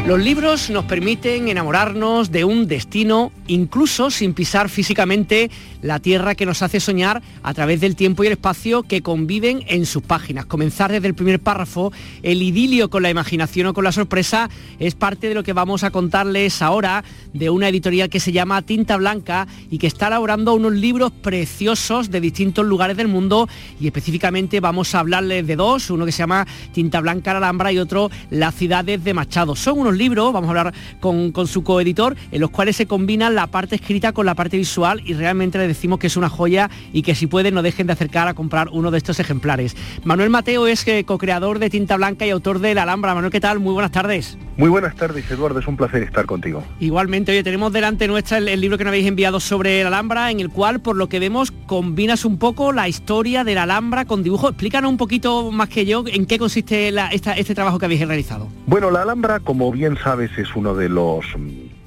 Los 0.09 0.21
libros 0.21 0.71
nos 0.71 0.87
permiten 0.87 1.49
enamorarnos 1.49 2.33
de 2.33 2.43
un 2.43 2.67
destino, 2.67 3.31
incluso 3.47 4.11
sin 4.11 4.33
pisar 4.33 4.71
físicamente 4.71 5.50
la 5.83 6.00
tierra 6.00 6.35
que 6.35 6.47
nos 6.47 6.62
hace 6.62 6.81
soñar 6.81 7.21
a 7.43 7.53
través 7.53 7.83
del 7.83 7.95
tiempo 7.95 8.25
y 8.25 8.29
el 8.29 8.33
espacio 8.33 8.85
que 8.85 9.03
conviven 9.03 9.65
en 9.67 9.85
sus 9.85 10.03
páginas. 10.03 10.47
Comenzar 10.47 10.91
desde 10.91 11.09
el 11.09 11.15
primer 11.15 11.41
párrafo, 11.41 11.93
el 12.23 12.41
idilio 12.41 12.88
con 12.88 13.03
la 13.03 13.11
imaginación 13.11 13.67
o 13.67 13.75
con 13.75 13.85
la 13.85 13.93
sorpresa, 13.93 14.49
es 14.79 14.95
parte 14.95 15.29
de 15.29 15.35
lo 15.35 15.45
que 15.45 15.53
vamos 15.53 15.85
a 15.85 15.91
contarles 15.91 16.62
ahora 16.62 17.05
de 17.35 17.50
una 17.50 17.69
editorial 17.69 18.09
que 18.09 18.19
se 18.19 18.33
llama 18.33 18.62
Tinta 18.62 18.97
Blanca 18.97 19.47
y 19.71 19.77
que 19.77 19.88
está 19.88 20.07
elaborando 20.07 20.55
unos 20.55 20.73
libros 20.73 21.12
preciosos 21.12 22.11
de 22.11 22.23
distintos 22.23 22.65
lugares 22.65 22.97
del 22.97 23.09
mundo 23.09 23.47
y 23.79 23.87
específicamente 23.87 24.61
vamos 24.61 24.95
a 24.95 25.00
hablarles 25.00 25.47
de 25.47 25.57
dos, 25.57 25.91
uno 25.91 26.07
que 26.07 26.12
se 26.12 26.21
llama 26.21 26.47
Tinta 26.73 27.03
Blanca 27.03 27.35
la 27.35 27.41
Alhambra 27.41 27.73
y 27.73 27.79
otro 27.79 28.11
Las 28.31 28.55
ciudades 28.55 29.05
de 29.05 29.12
Machado. 29.12 29.55
Son 29.55 29.79
unos 29.79 29.98
libros, 29.99 30.33
vamos 30.33 30.49
a 30.49 30.50
hablar 30.50 30.75
con, 31.00 31.33
su 31.47 31.62
coeditor, 31.62 32.17
en 32.31 32.40
los 32.40 32.50
cuales 32.50 32.76
se 32.76 32.87
combina 32.87 33.31
la 33.31 33.47
parte 33.47 33.75
escrita 33.75 34.12
con 34.12 34.26
la 34.26 34.35
parte 34.35 34.57
visual 34.57 35.02
y 35.05 35.14
realmente 35.14 35.59
les 35.59 35.69
decimos 35.69 35.99
que 35.99 36.07
es 36.07 36.17
una 36.17 36.28
joya 36.28 36.71
y 36.93 37.02
que 37.02 37.14
si 37.14 37.26
pueden 37.26 37.55
no 37.55 37.62
dejen 37.62 37.87
de 37.87 37.93
acercar 37.93 38.28
a 38.28 38.35
comprar 38.35 38.69
uno 38.73 38.90
de 38.90 38.99
estos 38.99 39.21
ejemplares. 39.21 39.76
Manuel 40.05 40.31
Mateo 40.31 40.67
es 40.67 40.87
eh, 40.88 41.05
co-creador 41.05 41.59
de 41.59 41.71
Tinta 41.71 41.97
Blanca 41.97 42.26
y 42.26 42.31
autor 42.31 42.61
de 42.61 42.75
La 42.75 42.85
Alhambra. 42.85 43.14
Manuel, 43.14 43.33
¿qué 43.33 43.40
tal? 43.40 43.59
Muy 43.59 43.73
buenas 43.73 43.93
tardes. 43.93 44.38
Muy 44.59 44.71
buenas 44.71 44.97
tardes, 44.97 45.31
Eduardo. 45.31 45.61
Es 45.61 45.69
un 45.69 45.77
placer 45.77 46.03
estar 46.03 46.27
contigo. 46.27 46.65
Igualmente, 46.81 47.31
oye, 47.31 47.45
tenemos 47.45 47.73
delante 47.73 48.09
nuestra 48.09 48.38
el, 48.38 48.61
libro 48.61 48.77
que 48.77 48.83
nos 48.83 48.91
habéis 48.91 49.07
enviado 49.07 49.38
sobre 49.38 49.83
la 49.83 49.88
Alhambra, 49.88 50.33
en 50.33 50.41
el 50.41 50.50
cual, 50.50 50.81
por 50.81 50.97
lo 50.97 51.09
que 51.09 51.21
vemos, 51.21 51.53
combinas 51.67 52.25
un 52.25 52.38
poco 52.38 52.73
la 52.73 52.88
historia 52.88 53.45
de 53.45 53.55
la 53.55 53.62
Alhambra 53.62 54.05
con 54.05 54.25
dibujo. 54.25 54.49
Explícanos 54.49 54.91
un 54.91 54.97
poquito 54.97 55.53
más 55.53 55.69
que 55.69 55.87
yo 55.87 56.03
en 56.09 56.27
qué 56.27 56.41
consiste 56.41 56.93
este 57.12 57.55
trabajo 57.55 57.79
que 57.79 57.85
habéis 57.85 58.05
realizado. 58.05 58.49
Bueno, 58.67 58.91
la 58.91 59.03
Alhambra, 59.03 59.38
como 59.38 59.71
bien 59.71 59.97
sabes, 59.97 60.37
es 60.37 60.49
uno 60.57 60.75
de 60.75 60.88
los 60.88 61.25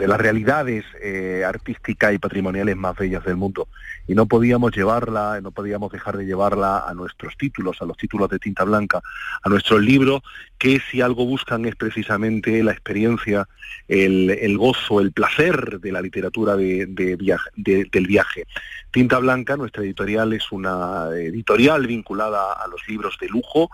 de 0.01 0.07
las 0.07 0.19
realidades 0.19 0.83
eh, 0.99 1.43
artísticas 1.45 2.11
y 2.11 2.17
patrimoniales 2.17 2.75
más 2.75 2.97
bellas 2.97 3.23
del 3.23 3.35
mundo. 3.35 3.67
Y 4.07 4.15
no 4.15 4.25
podíamos 4.25 4.75
llevarla, 4.75 5.39
no 5.41 5.51
podíamos 5.51 5.91
dejar 5.91 6.17
de 6.17 6.25
llevarla 6.25 6.79
a 6.87 6.93
nuestros 6.95 7.37
títulos, 7.37 7.83
a 7.83 7.85
los 7.85 7.97
títulos 7.97 8.27
de 8.31 8.39
tinta 8.39 8.63
blanca, 8.63 9.03
a 9.43 9.47
nuestros 9.47 9.79
libros, 9.79 10.23
que 10.57 10.81
si 10.89 11.01
algo 11.01 11.27
buscan 11.27 11.65
es 11.65 11.75
precisamente 11.75 12.63
la 12.63 12.71
experiencia, 12.71 13.47
el, 13.87 14.57
gozo, 14.57 15.01
el 15.01 15.11
placer 15.11 15.79
de 15.79 15.91
la 15.91 16.01
literatura 16.01 16.55
de, 16.55 16.87
del 16.87 18.07
viaje. 18.07 18.47
Tinta 18.89 19.19
Blanca, 19.19 19.55
nuestra 19.55 19.83
editorial, 19.83 20.33
es 20.33 20.51
una 20.51 21.09
editorial 21.13 21.85
vinculada 21.85 22.53
a 22.53 22.67
los 22.67 22.81
libros 22.87 23.17
de 23.21 23.29
lujo, 23.29 23.69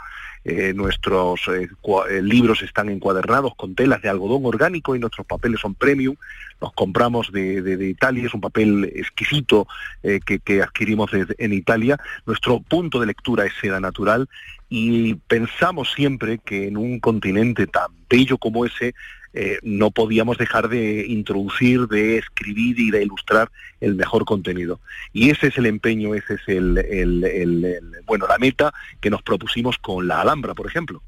eh, 0.49 0.73
nuestros 0.73 1.41
eh, 1.49 1.67
eh, 2.09 2.21
libros 2.21 2.61
están 2.61 2.87
encuadernados 2.87 3.53
con 3.55 3.75
telas 3.75 4.01
de 4.01 4.07
algodón 4.07 4.45
orgánico 4.45 4.95
y 4.95 4.99
nuestros 4.99 5.27
papeles 5.27 5.59
son 5.59 5.75
premium. 5.75 6.15
Los 6.61 6.71
compramos 6.71 7.33
de, 7.33 7.89
Italia, 7.89 8.25
es 8.25 8.33
un 8.33 8.39
papel 8.39 8.85
exquisito 8.95 9.67
que, 10.01 10.61
adquirimos 10.61 11.11
en 11.13 11.51
Italia. 11.51 11.99
Nuestro 12.25 12.61
punto 12.61 13.01
de 13.01 13.07
lectura 13.07 13.45
es 13.45 13.51
seda 13.61 13.81
natural 13.81 14.29
y 14.69 15.15
pensamos 15.15 15.91
siempre 15.91 16.39
que 16.39 16.67
en 16.67 16.77
un 16.77 17.01
continente 17.01 17.67
tan 17.67 17.91
bello 18.09 18.37
como 18.37 18.65
ese 18.65 18.95
eh, 19.39 19.59
no 19.61 19.91
podíamos 19.91 20.39
dejar 20.39 20.67
de 20.67 21.05
introducir, 21.05 21.87
de 21.87 22.17
escribir 22.17 22.79
y 22.79 22.89
de 22.89 23.03
ilustrar 23.03 23.51
el 23.79 23.93
mejor 23.93 24.25
contenido. 24.25 24.79
Y 25.13 25.29
ese 25.29 25.47
es 25.47 25.57
el 25.59 25.67
empeño, 25.67 26.15
ese 26.15 26.33
es 26.33 26.41
el, 26.47 26.73
bueno, 28.07 28.25
la 28.27 28.39
meta 28.39 28.73
que 28.99 29.11
nos 29.11 29.21
propusimos 29.21 29.77
con 29.77 30.07
la 30.07 30.21
Alhambra, 30.21 30.55
por 30.55 30.65
ejemplo. 30.65 31.03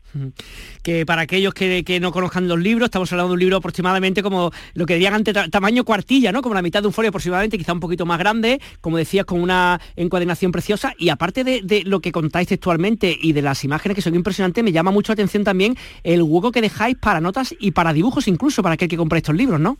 Que 0.83 1.07
para 1.07 1.23
aquellos 1.23 1.55
que, 1.55 1.99
no 1.99 2.11
conozcan 2.11 2.47
los 2.47 2.59
libros, 2.59 2.85
estamos 2.85 3.11
hablando 3.11 3.29
de 3.29 3.33
un 3.33 3.39
libro 3.39 3.57
aproximadamente 3.57 4.21
como 4.21 4.51
lo 4.75 4.85
que 4.85 4.93
dirían 4.93 5.15
ante 5.15 5.33
tamaño 5.33 5.83
cuartilla, 5.83 6.31
¿no? 6.31 6.43
Como 6.43 6.53
la 6.53 6.61
mitad 6.61 6.81
de 6.81 6.87
un 6.87 6.93
folio 6.93 7.09
aproximadamente, 7.09 7.57
quizá 7.57 7.73
un 7.73 7.79
poquito 7.79 8.05
más 8.05 8.19
grande, 8.19 8.61
como 8.79 8.97
decías, 8.97 9.25
con 9.25 9.41
una 9.41 9.81
encuadernación 9.95 10.51
preciosa. 10.51 10.93
Y 10.99 11.09
aparte 11.09 11.43
de, 11.43 11.61
de 11.63 11.83
lo 11.83 11.99
que 11.99 12.11
contáis 12.11 12.47
textualmente 12.47 13.17
y 13.19 13.33
de 13.33 13.41
las 13.41 13.63
imágenes 13.63 13.95
que 13.95 14.03
son 14.03 14.13
impresionantes, 14.13 14.63
me 14.63 14.71
llama 14.71 14.91
mucho 14.91 15.11
la 15.11 15.15
atención 15.15 15.43
también 15.43 15.75
el 16.03 16.21
hueco 16.21 16.51
que 16.51 16.61
dejáis 16.61 16.95
para 16.95 17.21
notas 17.21 17.55
y 17.59 17.71
para 17.71 17.91
dibujos 17.91 18.18
incluso 18.27 18.61
para 18.61 18.73
aquel 18.73 18.89
que 18.89 18.97
compra 18.97 19.17
estos 19.17 19.35
libros, 19.35 19.59
¿no? 19.59 19.77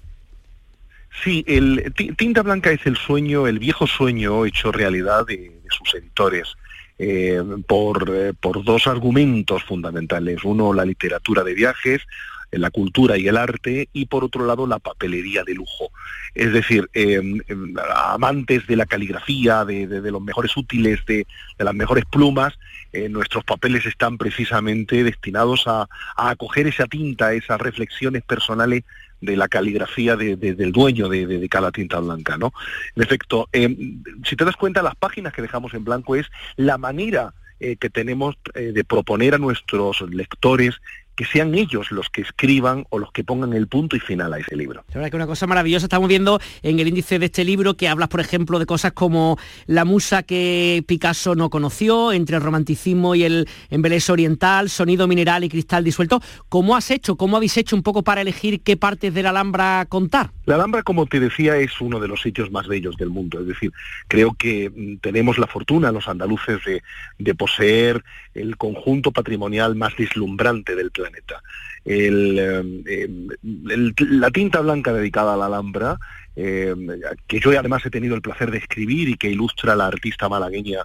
Sí, 1.24 1.43
el 1.48 1.93
Tinta 2.17 2.43
Blanca 2.43 2.72
es 2.72 2.86
el 2.86 2.96
sueño, 2.96 3.48
el 3.48 3.60
viejo 3.60 3.88
sueño 3.88 4.46
hecho 4.46 4.72
realidad 4.72 5.25
de, 5.25 5.51
sus 5.69 5.96
editores. 5.96 6.55
Eh, 7.01 7.41
eh, 7.41 8.34
por 8.39 8.63
dos 8.63 8.88
argumentos 8.88 9.63
fundamentales. 9.63 10.43
Uno, 10.43 10.74
la 10.74 10.84
literatura 10.84 11.43
de 11.43 11.53
viajes, 11.53 12.01
la 12.51 12.72
cultura 12.72 13.18
y 13.18 13.27
el 13.27 13.38
arte, 13.38 13.89
y 13.94 14.06
por 14.06 14.24
otro 14.24 14.46
lado, 14.46 14.65
la 14.68 14.79
papelería 14.79 15.44
de 15.44 15.53
lujo. 15.53 15.91
Es 16.34 16.51
decir, 16.53 16.89
em, 16.94 17.41
em, 17.48 17.75
amantes 17.96 18.65
de 18.68 18.75
la 18.75 18.86
caligrafía, 18.86 19.65
de, 19.65 20.12
los 20.12 20.22
mejores 20.22 20.56
útiles, 20.58 21.06
de, 21.06 21.25
las 21.58 21.74
mejores 21.74 22.06
plumas, 22.06 22.58
eh, 22.91 23.10
nuestros 23.10 23.44
papeles 23.44 23.86
están 23.86 24.18
precisamente 24.18 25.03
destinados 25.03 25.63
a, 25.68 25.88
acoger 26.15 26.68
esa 26.68 26.88
tinta, 26.88 27.34
esas 27.34 27.60
reflexiones 27.60 28.24
personales 28.24 28.84
de 29.22 29.36
la 29.36 29.48
caligrafía 29.48 30.15
del 30.15 30.72
dueño 30.72 31.10
de, 31.10 31.48
cada 31.50 31.72
tinta 31.72 32.00
blanca, 32.00 32.38
¿no? 32.38 32.53
En 32.96 33.03
efecto, 33.03 33.50
em, 33.51 34.01
si 34.24 34.36
te 34.36 34.46
das 34.46 34.56
cuenta, 34.56 34.82
las 34.82 34.96
páginas 34.96 35.34
que 35.34 35.41
dejamos 35.41 35.74
en 35.74 35.84
blanco 35.84 36.15
es 36.15 36.27
la 36.56 36.77
manera 36.77 37.34
eh, 37.60 37.75
que 37.75 37.89
tenemos 37.89 38.38
eh, 38.53 38.72
de 38.74 38.86
proponer 38.86 39.36
a 39.36 39.38
nuestros 39.38 40.00
lectores 40.10 40.79
que 41.20 41.26
sean 41.26 41.54
ellos 41.54 41.92
los 41.92 42.10
que 42.10 42.22
escriban 42.22 42.86
o 42.92 42.98
los 42.98 43.12
que 43.12 43.26
pongan 43.26 43.52
el 43.52 43.68
punto 43.68 43.98
y 43.98 44.00
final 44.00 44.34
a 44.34 44.40
ese 44.40 44.56
libro. 44.56 44.86
La 44.88 44.96
verdad 44.96 45.10
que 45.10 45.16
una 45.18 45.28
cosa 45.28 45.48
maravillosa, 45.48 45.88
estamos 45.88 46.08
viendo 46.08 46.40
en 46.64 46.80
el 46.80 46.88
índice 46.88 47.20
de 47.20 47.26
este 47.26 47.44
libro 47.44 47.74
que 47.74 47.90
hablas, 47.90 48.08
por 48.08 48.22
ejemplo, 48.22 48.58
de 48.58 48.66
cosas 48.66 48.94
como 48.94 49.38
la 49.68 49.84
musa 49.84 50.24
que 50.24 50.82
Picasso 50.88 51.36
no 51.36 51.50
conoció, 51.50 52.14
entre 52.14 52.38
el 52.38 52.42
romanticismo 52.42 53.16
y 53.16 53.26
el 53.26 53.50
embeleso 53.70 54.14
oriental, 54.14 54.70
sonido 54.70 55.10
mineral 55.10 55.44
y 55.44 55.50
cristal 55.50 55.84
disuelto. 55.84 56.22
¿Cómo 56.48 56.78
has 56.78 56.90
hecho, 56.90 57.18
cómo 57.18 57.36
habéis 57.36 57.58
hecho 57.58 57.76
un 57.76 57.84
poco 57.84 58.02
para 58.02 58.22
elegir 58.22 58.62
qué 58.62 58.78
partes 58.78 59.14
de 59.14 59.22
la 59.22 59.32
Alhambra 59.32 59.88
contar? 59.90 60.32
La 60.46 60.56
Alhambra, 60.56 60.84
como 60.84 61.06
te 61.06 61.20
decía, 61.20 61.58
es 61.58 61.82
uno 61.82 62.00
de 62.00 62.08
los 62.08 62.22
sitios 62.22 62.50
más 62.50 62.66
bellos 62.70 62.96
del 62.96 63.10
mundo. 63.10 63.42
Es 63.42 63.48
decir, 63.48 63.74
creo 64.08 64.38
que 64.40 64.70
mm, 64.70 65.00
tenemos 65.02 65.38
la 65.38 65.48
fortuna, 65.48 65.92
los 65.92 66.08
andaluces, 66.08 66.64
de, 66.64 66.82
de 67.18 67.36
poseer 67.36 68.06
el 68.34 68.56
conjunto 68.56 69.12
patrimonial 69.12 69.76
más 69.76 69.98
deslumbrante 69.98 70.78
del 70.78 70.92
planeta 70.92 71.09
eh, 71.86 72.82
eh, 72.86 73.10
la 74.10 74.32
tinta 74.32 74.62
blanca 74.62 74.94
dedicada 74.94 75.34
a 75.34 75.38
la 75.38 75.46
Alhambra, 75.46 75.98
eh, 76.39 76.74
que 77.27 77.39
yo 77.39 77.58
además 77.58 77.86
he 77.86 77.89
tenido 77.89 78.15
el 78.15 78.22
placer 78.22 78.51
de 78.51 78.60
escribir 78.60 79.10
y 79.10 79.17
que 79.17 79.29
ilustra 79.29 79.75
la 79.75 79.88
artista 79.88 80.29
malagueña 80.29 80.84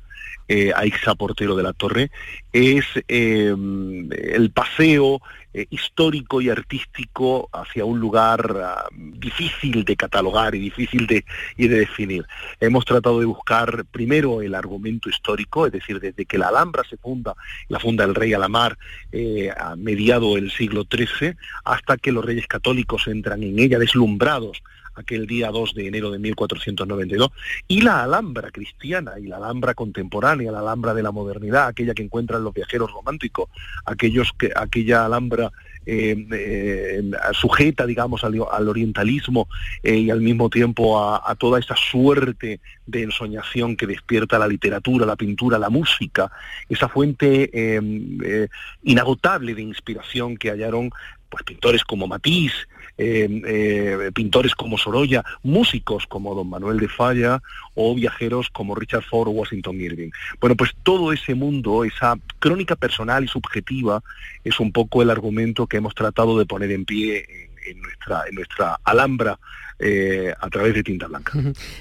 Aixa 0.74 1.14
Portero 1.14 1.56
de 1.56 1.62
la 1.62 1.72
Torre, 1.72 2.10
es 2.52 2.84
el 3.08 4.50
paseo 4.52 5.22
eh, 5.56 5.68
histórico 5.70 6.40
y 6.40 6.50
artístico 6.50 7.48
hacia 7.52 7.84
un 7.84 8.00
lugar 8.00 8.60
ah, 8.60 8.88
difícil 8.92 9.84
de 9.84 9.94
catalogar 9.94 10.56
y 10.56 10.58
difícil 10.58 11.06
de, 11.06 11.24
y 11.56 11.68
de 11.68 11.78
definir. 11.78 12.26
Hemos 12.58 12.84
tratado 12.84 13.20
de 13.20 13.26
buscar 13.26 13.84
primero 13.84 14.42
el 14.42 14.56
argumento 14.56 15.08
histórico, 15.08 15.64
es 15.64 15.70
decir, 15.72 16.00
desde 16.00 16.26
que 16.26 16.38
la 16.38 16.48
Alhambra 16.48 16.82
se 16.90 16.96
funda, 16.96 17.36
la 17.68 17.78
funda 17.78 18.02
el 18.02 18.16
rey 18.16 18.34
Alamar 18.34 18.76
eh, 19.12 19.52
a 19.56 19.76
mediado 19.76 20.36
el 20.36 20.50
siglo 20.50 20.86
XIII, 20.90 21.36
hasta 21.64 21.98
que 21.98 22.10
los 22.10 22.24
reyes 22.24 22.48
católicos 22.48 23.06
entran 23.06 23.44
en 23.44 23.56
ella 23.56 23.78
deslumbrados 23.78 24.60
aquel 24.94 25.26
día 25.26 25.50
2 25.50 25.74
de 25.74 25.86
enero 25.88 26.10
de 26.10 26.18
1492, 26.18 27.30
y 27.68 27.80
la 27.80 28.02
Alhambra 28.02 28.50
cristiana 28.50 29.12
y 29.18 29.26
la 29.26 29.36
Alhambra 29.36 29.74
contemporánea, 29.74 30.52
la 30.52 30.60
Alhambra 30.60 30.94
de 30.94 31.02
la 31.02 31.12
modernidad, 31.12 31.66
aquella 31.66 31.94
que 31.94 32.02
encuentran 32.02 32.44
los 32.44 32.54
viajeros 32.54 32.92
románticos, 32.92 33.48
aquellos 33.84 34.32
que, 34.38 34.50
aquella 34.54 35.04
Alhambra 35.04 35.50
eh, 35.86 36.16
eh, 36.32 37.02
sujeta, 37.32 37.84
digamos, 37.84 38.24
al, 38.24 38.68
orientalismo 38.68 39.48
eh, 39.82 39.96
y 39.96 40.10
al 40.10 40.22
mismo 40.22 40.48
tiempo 40.48 40.98
a, 40.98 41.34
toda 41.34 41.60
esa 41.60 41.76
suerte 41.76 42.60
de 42.86 43.02
ensoñación 43.02 43.76
que 43.76 43.86
despierta 43.86 44.38
la 44.38 44.48
literatura, 44.48 45.04
la 45.04 45.16
pintura, 45.16 45.58
la 45.58 45.68
música, 45.68 46.30
esa 46.68 46.88
fuente 46.88 47.50
inagotable 48.82 49.54
de 49.54 49.62
inspiración 49.62 50.36
que 50.36 50.50
hallaron 50.50 50.90
pues 51.34 51.42
pintores 51.42 51.82
como 51.82 52.06
Matisse, 52.06 52.68
eh, 52.96 53.28
eh, 53.44 54.10
pintores 54.14 54.54
como 54.54 54.78
Sorolla, 54.78 55.24
músicos 55.42 56.06
como 56.06 56.32
Don 56.32 56.48
Manuel 56.48 56.78
de 56.78 56.86
Falla 56.86 57.42
o 57.74 57.92
viajeros 57.92 58.50
como 58.50 58.76
Richard 58.76 59.02
Ford 59.02 59.26
o 59.26 59.32
Washington 59.32 59.80
Irving. 59.80 60.10
Bueno, 60.40 60.54
pues 60.54 60.70
todo 60.84 61.12
ese 61.12 61.34
mundo, 61.34 61.82
esa 61.82 62.16
crónica 62.38 62.76
personal 62.76 63.24
y 63.24 63.28
subjetiva, 63.28 64.00
es 64.44 64.60
un 64.60 64.70
poco 64.70 65.02
el 65.02 65.10
argumento 65.10 65.66
que 65.66 65.78
hemos 65.78 65.96
tratado 65.96 66.38
de 66.38 66.46
poner 66.46 66.70
en 66.70 66.84
pie 66.84 67.26
en 67.64 67.80
nuestra, 67.80 68.24
en 68.28 68.34
nuestra 68.34 68.78
Alhambra 68.84 69.38
eh, 69.80 70.32
a 70.38 70.48
través 70.50 70.72
de 70.72 70.84
Tinta 70.84 71.08
Blanca. 71.08 71.32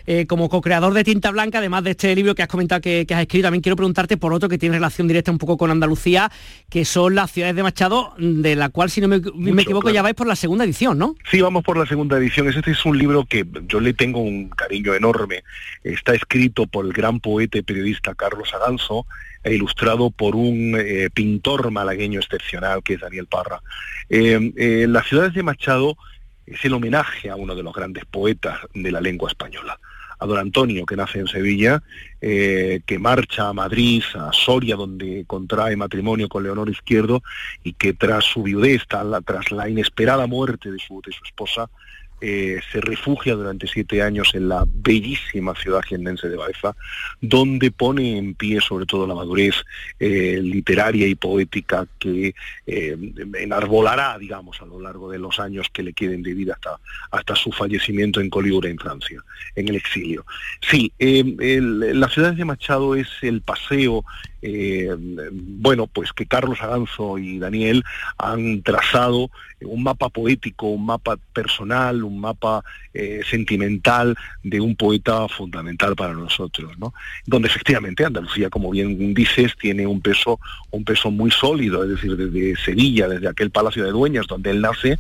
Eh, 0.05 0.25
como 0.25 0.49
co-creador 0.49 0.93
de 0.93 1.03
Tinta 1.03 1.29
Blanca, 1.29 1.59
además 1.59 1.83
de 1.83 1.91
este 1.91 2.15
libro 2.15 2.33
que 2.33 2.41
has 2.41 2.47
comentado 2.47 2.81
que, 2.81 3.05
has 3.07 3.21
escrito, 3.21 3.45
también 3.45 3.61
quiero 3.61 3.75
preguntarte 3.75 4.17
por 4.17 4.33
otro 4.33 4.49
que 4.49 4.57
tiene 4.57 4.75
relación 4.75 5.07
directa 5.07 5.31
un 5.31 5.37
poco 5.37 5.57
con 5.57 5.69
Andalucía, 5.69 6.31
que 6.69 6.85
son 6.85 7.13
las 7.15 7.31
ciudades 7.31 7.55
de 7.55 7.61
Machado, 7.61 8.13
de 8.17 8.55
la 8.55 8.69
cual, 8.69 8.89
si 8.89 8.99
no 8.99 9.07
me, 9.07 9.17
equivoco, 9.61 9.91
ya 9.91 10.01
vais 10.01 10.15
por 10.15 10.27
la 10.27 10.35
segunda 10.35 10.65
edición, 10.65 10.97
¿no? 10.97 11.15
Sí, 11.29 11.39
vamos 11.39 11.63
por 11.63 11.77
la 11.77 11.85
segunda 11.85 12.17
edición. 12.17 12.49
Este 12.49 12.71
es 12.71 12.83
un 12.83 12.97
libro 12.97 13.25
que 13.25 13.45
yo 13.67 13.79
le 13.79 13.93
tengo 13.93 14.21
un 14.21 14.49
cariño 14.49 14.95
enorme. 14.95 15.43
Está 15.83 16.13
escrito 16.13 16.65
por 16.65 16.85
el 16.85 16.93
gran 16.93 17.19
poeta 17.19 17.59
y 17.59 17.61
periodista 17.61 18.15
Carlos 18.15 18.53
Aganzo, 18.53 19.05
ilustrado 19.51 20.09
por 20.09 20.35
un 20.35 20.75
eh, 20.79 21.09
pintor 21.13 21.71
malagueño 21.71 22.19
excepcional 22.19 22.83
que 22.83 22.93
es 22.93 23.01
Daniel 23.01 23.27
Parra. 23.27 23.61
las 24.09 25.07
ciudades 25.07 25.33
de 25.33 25.43
Machado 25.43 25.97
es 26.45 26.63
el 26.65 26.73
homenaje 26.73 27.29
a 27.29 27.35
uno 27.35 27.55
de 27.55 27.63
los 27.63 27.73
grandes 27.73 28.05
poetas 28.05 28.59
de 28.73 28.91
la 28.91 29.01
lengua 29.01 29.29
española, 29.29 29.79
a 30.19 30.25
don 30.25 30.37
Antonio, 30.37 30.85
que 30.85 30.95
nace 30.95 31.19
en 31.19 31.27
Sevilla, 31.27 31.81
eh, 32.21 32.81
que 32.85 32.99
marcha 32.99 33.49
a 33.49 33.53
Madrid, 33.53 34.03
a 34.15 34.31
Soria, 34.33 34.75
donde 34.75 35.23
contrae 35.25 35.75
matrimonio 35.75 36.29
con 36.29 36.43
Leonor 36.43 36.69
Izquierdo, 36.69 37.23
y 37.63 37.73
que 37.73 37.93
tras 37.93 38.25
su 38.25 38.43
viudez, 38.43 38.83
tras 38.87 39.51
la 39.51 39.69
inesperada 39.69 40.27
muerte 40.27 40.71
de 40.71 40.79
su, 40.79 41.01
de 41.05 41.11
su 41.11 41.23
esposa, 41.25 41.69
eh, 42.25 42.61
se 42.71 42.79
refugia 42.79 43.33
durante 43.33 43.67
siete 43.67 44.01
años 44.01 44.33
en 44.33 44.47
la 44.47 44.63
bellísima 44.65 45.53
ciudad 45.55 45.81
jiennense 45.81 46.29
de 46.29 46.37
Baeza, 46.37 46.73
donde 47.19 47.69
pone 47.69 48.17
en 48.17 48.33
pie 48.33 48.61
sobre 48.61 48.85
todo 48.85 49.05
la 49.05 49.13
madurez 49.13 49.55
eh, 49.99 50.39
literaria 50.41 51.05
y 51.05 51.15
poética 51.15 51.85
que 51.99 52.33
eh, 52.65 52.97
enarbolará, 53.37 54.17
digamos, 54.17 54.61
a 54.61 54.65
lo 54.65 54.79
largo 54.79 55.11
de 55.11 55.19
los 55.19 55.37
años 55.37 55.67
que 55.73 55.83
le 55.83 55.91
queden 55.91 56.23
de 56.23 56.33
vida 56.33 56.53
hasta, 56.53 56.79
hasta 57.11 57.35
su 57.35 57.51
fallecimiento 57.51 58.21
en 58.21 58.29
Colibra, 58.29 58.69
en 58.69 58.77
Francia, 58.77 59.21
en 59.57 59.67
el 59.67 59.75
exilio. 59.75 60.25
Sí, 60.61 60.93
la 60.97 62.07
ciudad 62.07 62.31
de 62.31 62.45
Machado 62.45 62.95
es 62.95 63.09
el 63.21 63.41
paseo 63.41 64.05
eh, 64.45 64.93
bueno, 65.31 65.87
pues 65.87 66.11
que 66.11 66.25
Carlos 66.25 66.61
Aganzo 66.61 67.17
y 67.17 67.39
Daniel 67.39 67.81
han 68.17 68.61
trazado 68.61 69.31
un 69.61 69.83
mapa 69.83 70.09
poético, 70.09 70.67
un 70.67 70.85
mapa 70.85 71.15
personal, 71.31 72.03
un 72.13 72.21
mapa 72.21 72.63
eh, 72.93 73.21
sentimental 73.29 74.15
de 74.43 74.61
un 74.61 74.75
poeta 74.75 75.27
fundamental 75.27 75.95
para 75.95 76.13
nosotros, 76.13 76.77
¿no? 76.77 76.93
Donde 77.25 77.47
efectivamente 77.47 78.05
Andalucía, 78.05 78.49
como 78.49 78.69
bien 78.69 79.13
dices, 79.13 79.55
tiene 79.59 79.87
un 79.87 80.01
peso, 80.01 80.39
un 80.71 80.83
peso 80.83 81.11
muy 81.11 81.31
sólido, 81.31 81.83
es 81.83 81.89
decir, 81.89 82.15
desde 82.15 82.55
Sevilla, 82.55 83.07
desde 83.07 83.27
aquel 83.27 83.51
Palacio 83.51 83.83
de 83.83 83.91
Dueñas 83.91 84.27
donde 84.27 84.51
él 84.51 84.61
nace, 84.61 84.99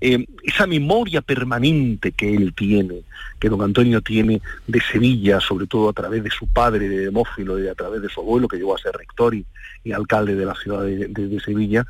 eh, 0.00 0.26
esa 0.42 0.66
memoria 0.66 1.20
permanente 1.20 2.12
que 2.12 2.34
él 2.34 2.54
tiene, 2.54 3.02
que 3.38 3.48
don 3.48 3.62
Antonio 3.62 4.00
tiene 4.00 4.40
de 4.66 4.80
Sevilla, 4.80 5.40
sobre 5.40 5.66
todo 5.66 5.88
a 5.88 5.92
través 5.92 6.24
de 6.24 6.30
su 6.30 6.46
padre, 6.46 6.88
de 6.88 6.98
Demófilo, 6.98 7.62
y 7.62 7.68
a 7.68 7.74
través 7.74 8.02
de 8.02 8.08
su 8.08 8.20
abuelo, 8.20 8.48
que 8.48 8.56
llegó 8.56 8.74
a 8.74 8.78
ser 8.78 8.94
rector 8.94 9.34
y, 9.34 9.44
alcalde 9.92 10.34
de 10.34 10.46
la 10.46 10.54
ciudad 10.54 10.82
de 10.82 11.40
Sevilla, 11.44 11.86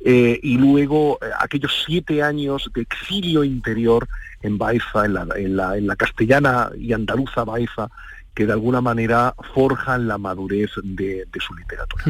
eh, 0.00 0.38
y 0.42 0.58
luego 0.58 1.18
eh, 1.22 1.26
aquellos 1.38 1.84
siete 1.86 2.22
años 2.22 2.70
de 2.74 2.82
exilio 2.82 3.44
interior 3.44 4.08
en 4.42 4.58
Baeza, 4.58 5.04
en 5.04 5.14
la, 5.14 5.26
en 5.34 5.56
la, 5.56 5.76
en 5.76 5.86
la 5.86 5.96
castellana 5.96 6.70
y 6.78 6.92
andaluza 6.92 7.44
Baeza, 7.44 7.88
que 8.36 8.44
de 8.44 8.52
alguna 8.52 8.82
manera 8.82 9.34
forjan 9.54 10.06
la 10.06 10.18
madurez 10.18 10.70
de, 10.82 11.26
su 11.40 11.54
literatura. 11.54 12.04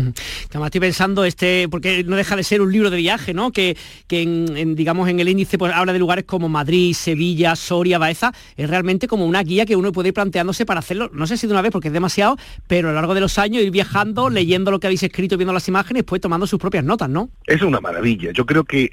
Que 0.50 0.58
estoy 0.58 0.80
pensando, 0.80 1.24
este, 1.24 1.68
porque 1.68 2.02
no 2.02 2.16
deja 2.16 2.34
de 2.34 2.42
ser 2.42 2.60
un 2.60 2.72
libro 2.72 2.90
de 2.90 2.96
viaje, 2.96 3.32
¿no? 3.32 3.52
Que, 3.52 3.76
que 4.08 4.22
en, 4.22 4.74
digamos 4.74 5.08
en 5.08 5.20
el 5.20 5.28
índice 5.28 5.56
pues, 5.56 5.72
habla 5.72 5.92
de 5.92 6.00
lugares 6.00 6.24
como 6.24 6.48
Madrid, 6.48 6.94
Sevilla, 6.94 7.54
Soria, 7.54 7.98
Baeza, 7.98 8.32
es 8.56 8.68
realmente 8.68 9.06
como 9.06 9.24
una 9.24 9.40
guía 9.44 9.66
que 9.66 9.76
uno 9.76 9.92
puede 9.92 10.08
ir 10.08 10.14
planteándose 10.14 10.66
para 10.66 10.80
hacerlo, 10.80 11.10
no 11.12 11.28
sé 11.28 11.36
si 11.36 11.46
de 11.46 11.52
una 11.52 11.62
vez 11.62 11.70
porque 11.70 11.88
es 11.88 11.94
demasiado, 11.94 12.36
pero 12.66 12.88
a 12.88 12.90
lo 12.90 12.96
largo 12.96 13.14
de 13.14 13.20
los 13.20 13.38
años 13.38 13.62
ir 13.62 13.70
viajando, 13.70 14.28
leyendo 14.28 14.72
lo 14.72 14.80
que 14.80 14.88
habéis 14.88 15.04
escrito, 15.04 15.36
viendo 15.36 15.52
las 15.52 15.68
imágenes, 15.68 16.02
pues 16.02 16.20
tomando 16.20 16.48
sus 16.48 16.58
propias 16.58 16.82
notas, 16.82 17.08
¿no? 17.08 17.30
Es 17.46 17.62
una 17.62 17.80
maravilla. 17.80 18.32
Yo 18.32 18.44
creo 18.44 18.64
que, 18.64 18.90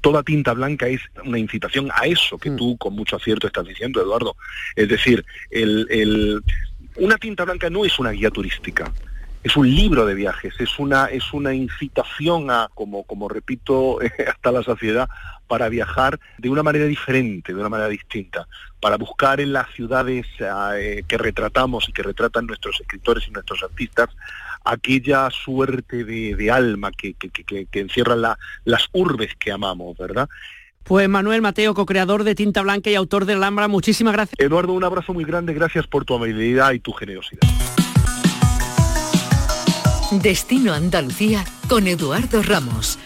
toda 0.00 0.22
tinta 0.22 0.54
blanca 0.54 0.88
es 0.88 1.02
una 1.22 1.38
incitación 1.38 1.90
a 1.94 2.06
eso 2.06 2.38
que 2.38 2.50
mm. 2.50 2.56
tú 2.56 2.76
con 2.78 2.94
mucho 2.94 3.16
acierto 3.16 3.46
estás 3.46 3.66
diciendo, 3.66 4.00
Eduardo. 4.00 4.36
Es 4.74 4.88
decir, 4.88 5.22
el 5.50 6.42
una 6.98 7.16
tinta 7.16 7.44
blanca 7.44 7.70
no 7.70 7.84
es 7.84 7.98
una 7.98 8.10
guía 8.10 8.30
turística, 8.30 8.92
es 9.42 9.56
un 9.56 9.70
libro 9.70 10.04
de 10.06 10.14
viajes, 10.14 10.54
es 10.58 10.78
una, 10.78 11.06
es 11.06 11.32
una 11.32 11.54
incitación 11.54 12.50
a, 12.50 12.68
como, 12.74 13.04
como 13.04 13.28
repito 13.28 13.98
hasta 14.28 14.52
la 14.52 14.62
saciedad, 14.62 15.08
para 15.46 15.68
viajar 15.68 16.18
de 16.38 16.48
una 16.48 16.64
manera 16.64 16.86
diferente, 16.86 17.54
de 17.54 17.60
una 17.60 17.68
manera 17.68 17.88
distinta, 17.88 18.48
para 18.80 18.96
buscar 18.96 19.40
en 19.40 19.52
las 19.52 19.70
ciudades 19.70 20.26
eh, 20.40 21.04
que 21.06 21.18
retratamos 21.18 21.88
y 21.88 21.92
que 21.92 22.02
retratan 22.02 22.46
nuestros 22.46 22.80
escritores 22.80 23.28
y 23.28 23.30
nuestros 23.30 23.62
artistas 23.62 24.08
aquella 24.64 25.30
suerte 25.30 26.02
de, 26.04 26.50
alma 26.50 26.90
que, 26.90 27.14
que, 27.14 27.30
que, 27.30 27.66
que 27.66 27.80
encierran 27.80 28.22
las 28.64 28.88
urbes 28.92 29.36
que 29.38 29.52
amamos, 29.52 29.96
¿verdad? 29.96 30.28
Pues 30.86 31.08
Manuel 31.08 31.42
Mateo, 31.42 31.74
co-creador 31.74 32.22
de 32.22 32.34
Tinta 32.34 32.62
Blanca 32.62 32.90
y 32.90 32.94
autor 32.94 33.24
de 33.24 33.32
Alhambra, 33.32 33.66
muchísimas 33.66 34.12
gracias. 34.12 34.38
Eduardo, 34.38 34.72
un 34.72 34.84
abrazo 34.84 35.12
muy 35.12 35.24
grande, 35.24 35.52
gracias 35.52 35.86
por 35.86 36.04
tu 36.04 36.14
amabilidad 36.14 36.72
y 36.72 36.78
tu 36.78 36.92
generosidad. 36.92 37.40
Destino 40.12 40.72
Andalucía 40.72 41.44
con 41.68 41.88
Eduardo 41.88 42.40
Ramos. 42.42 42.98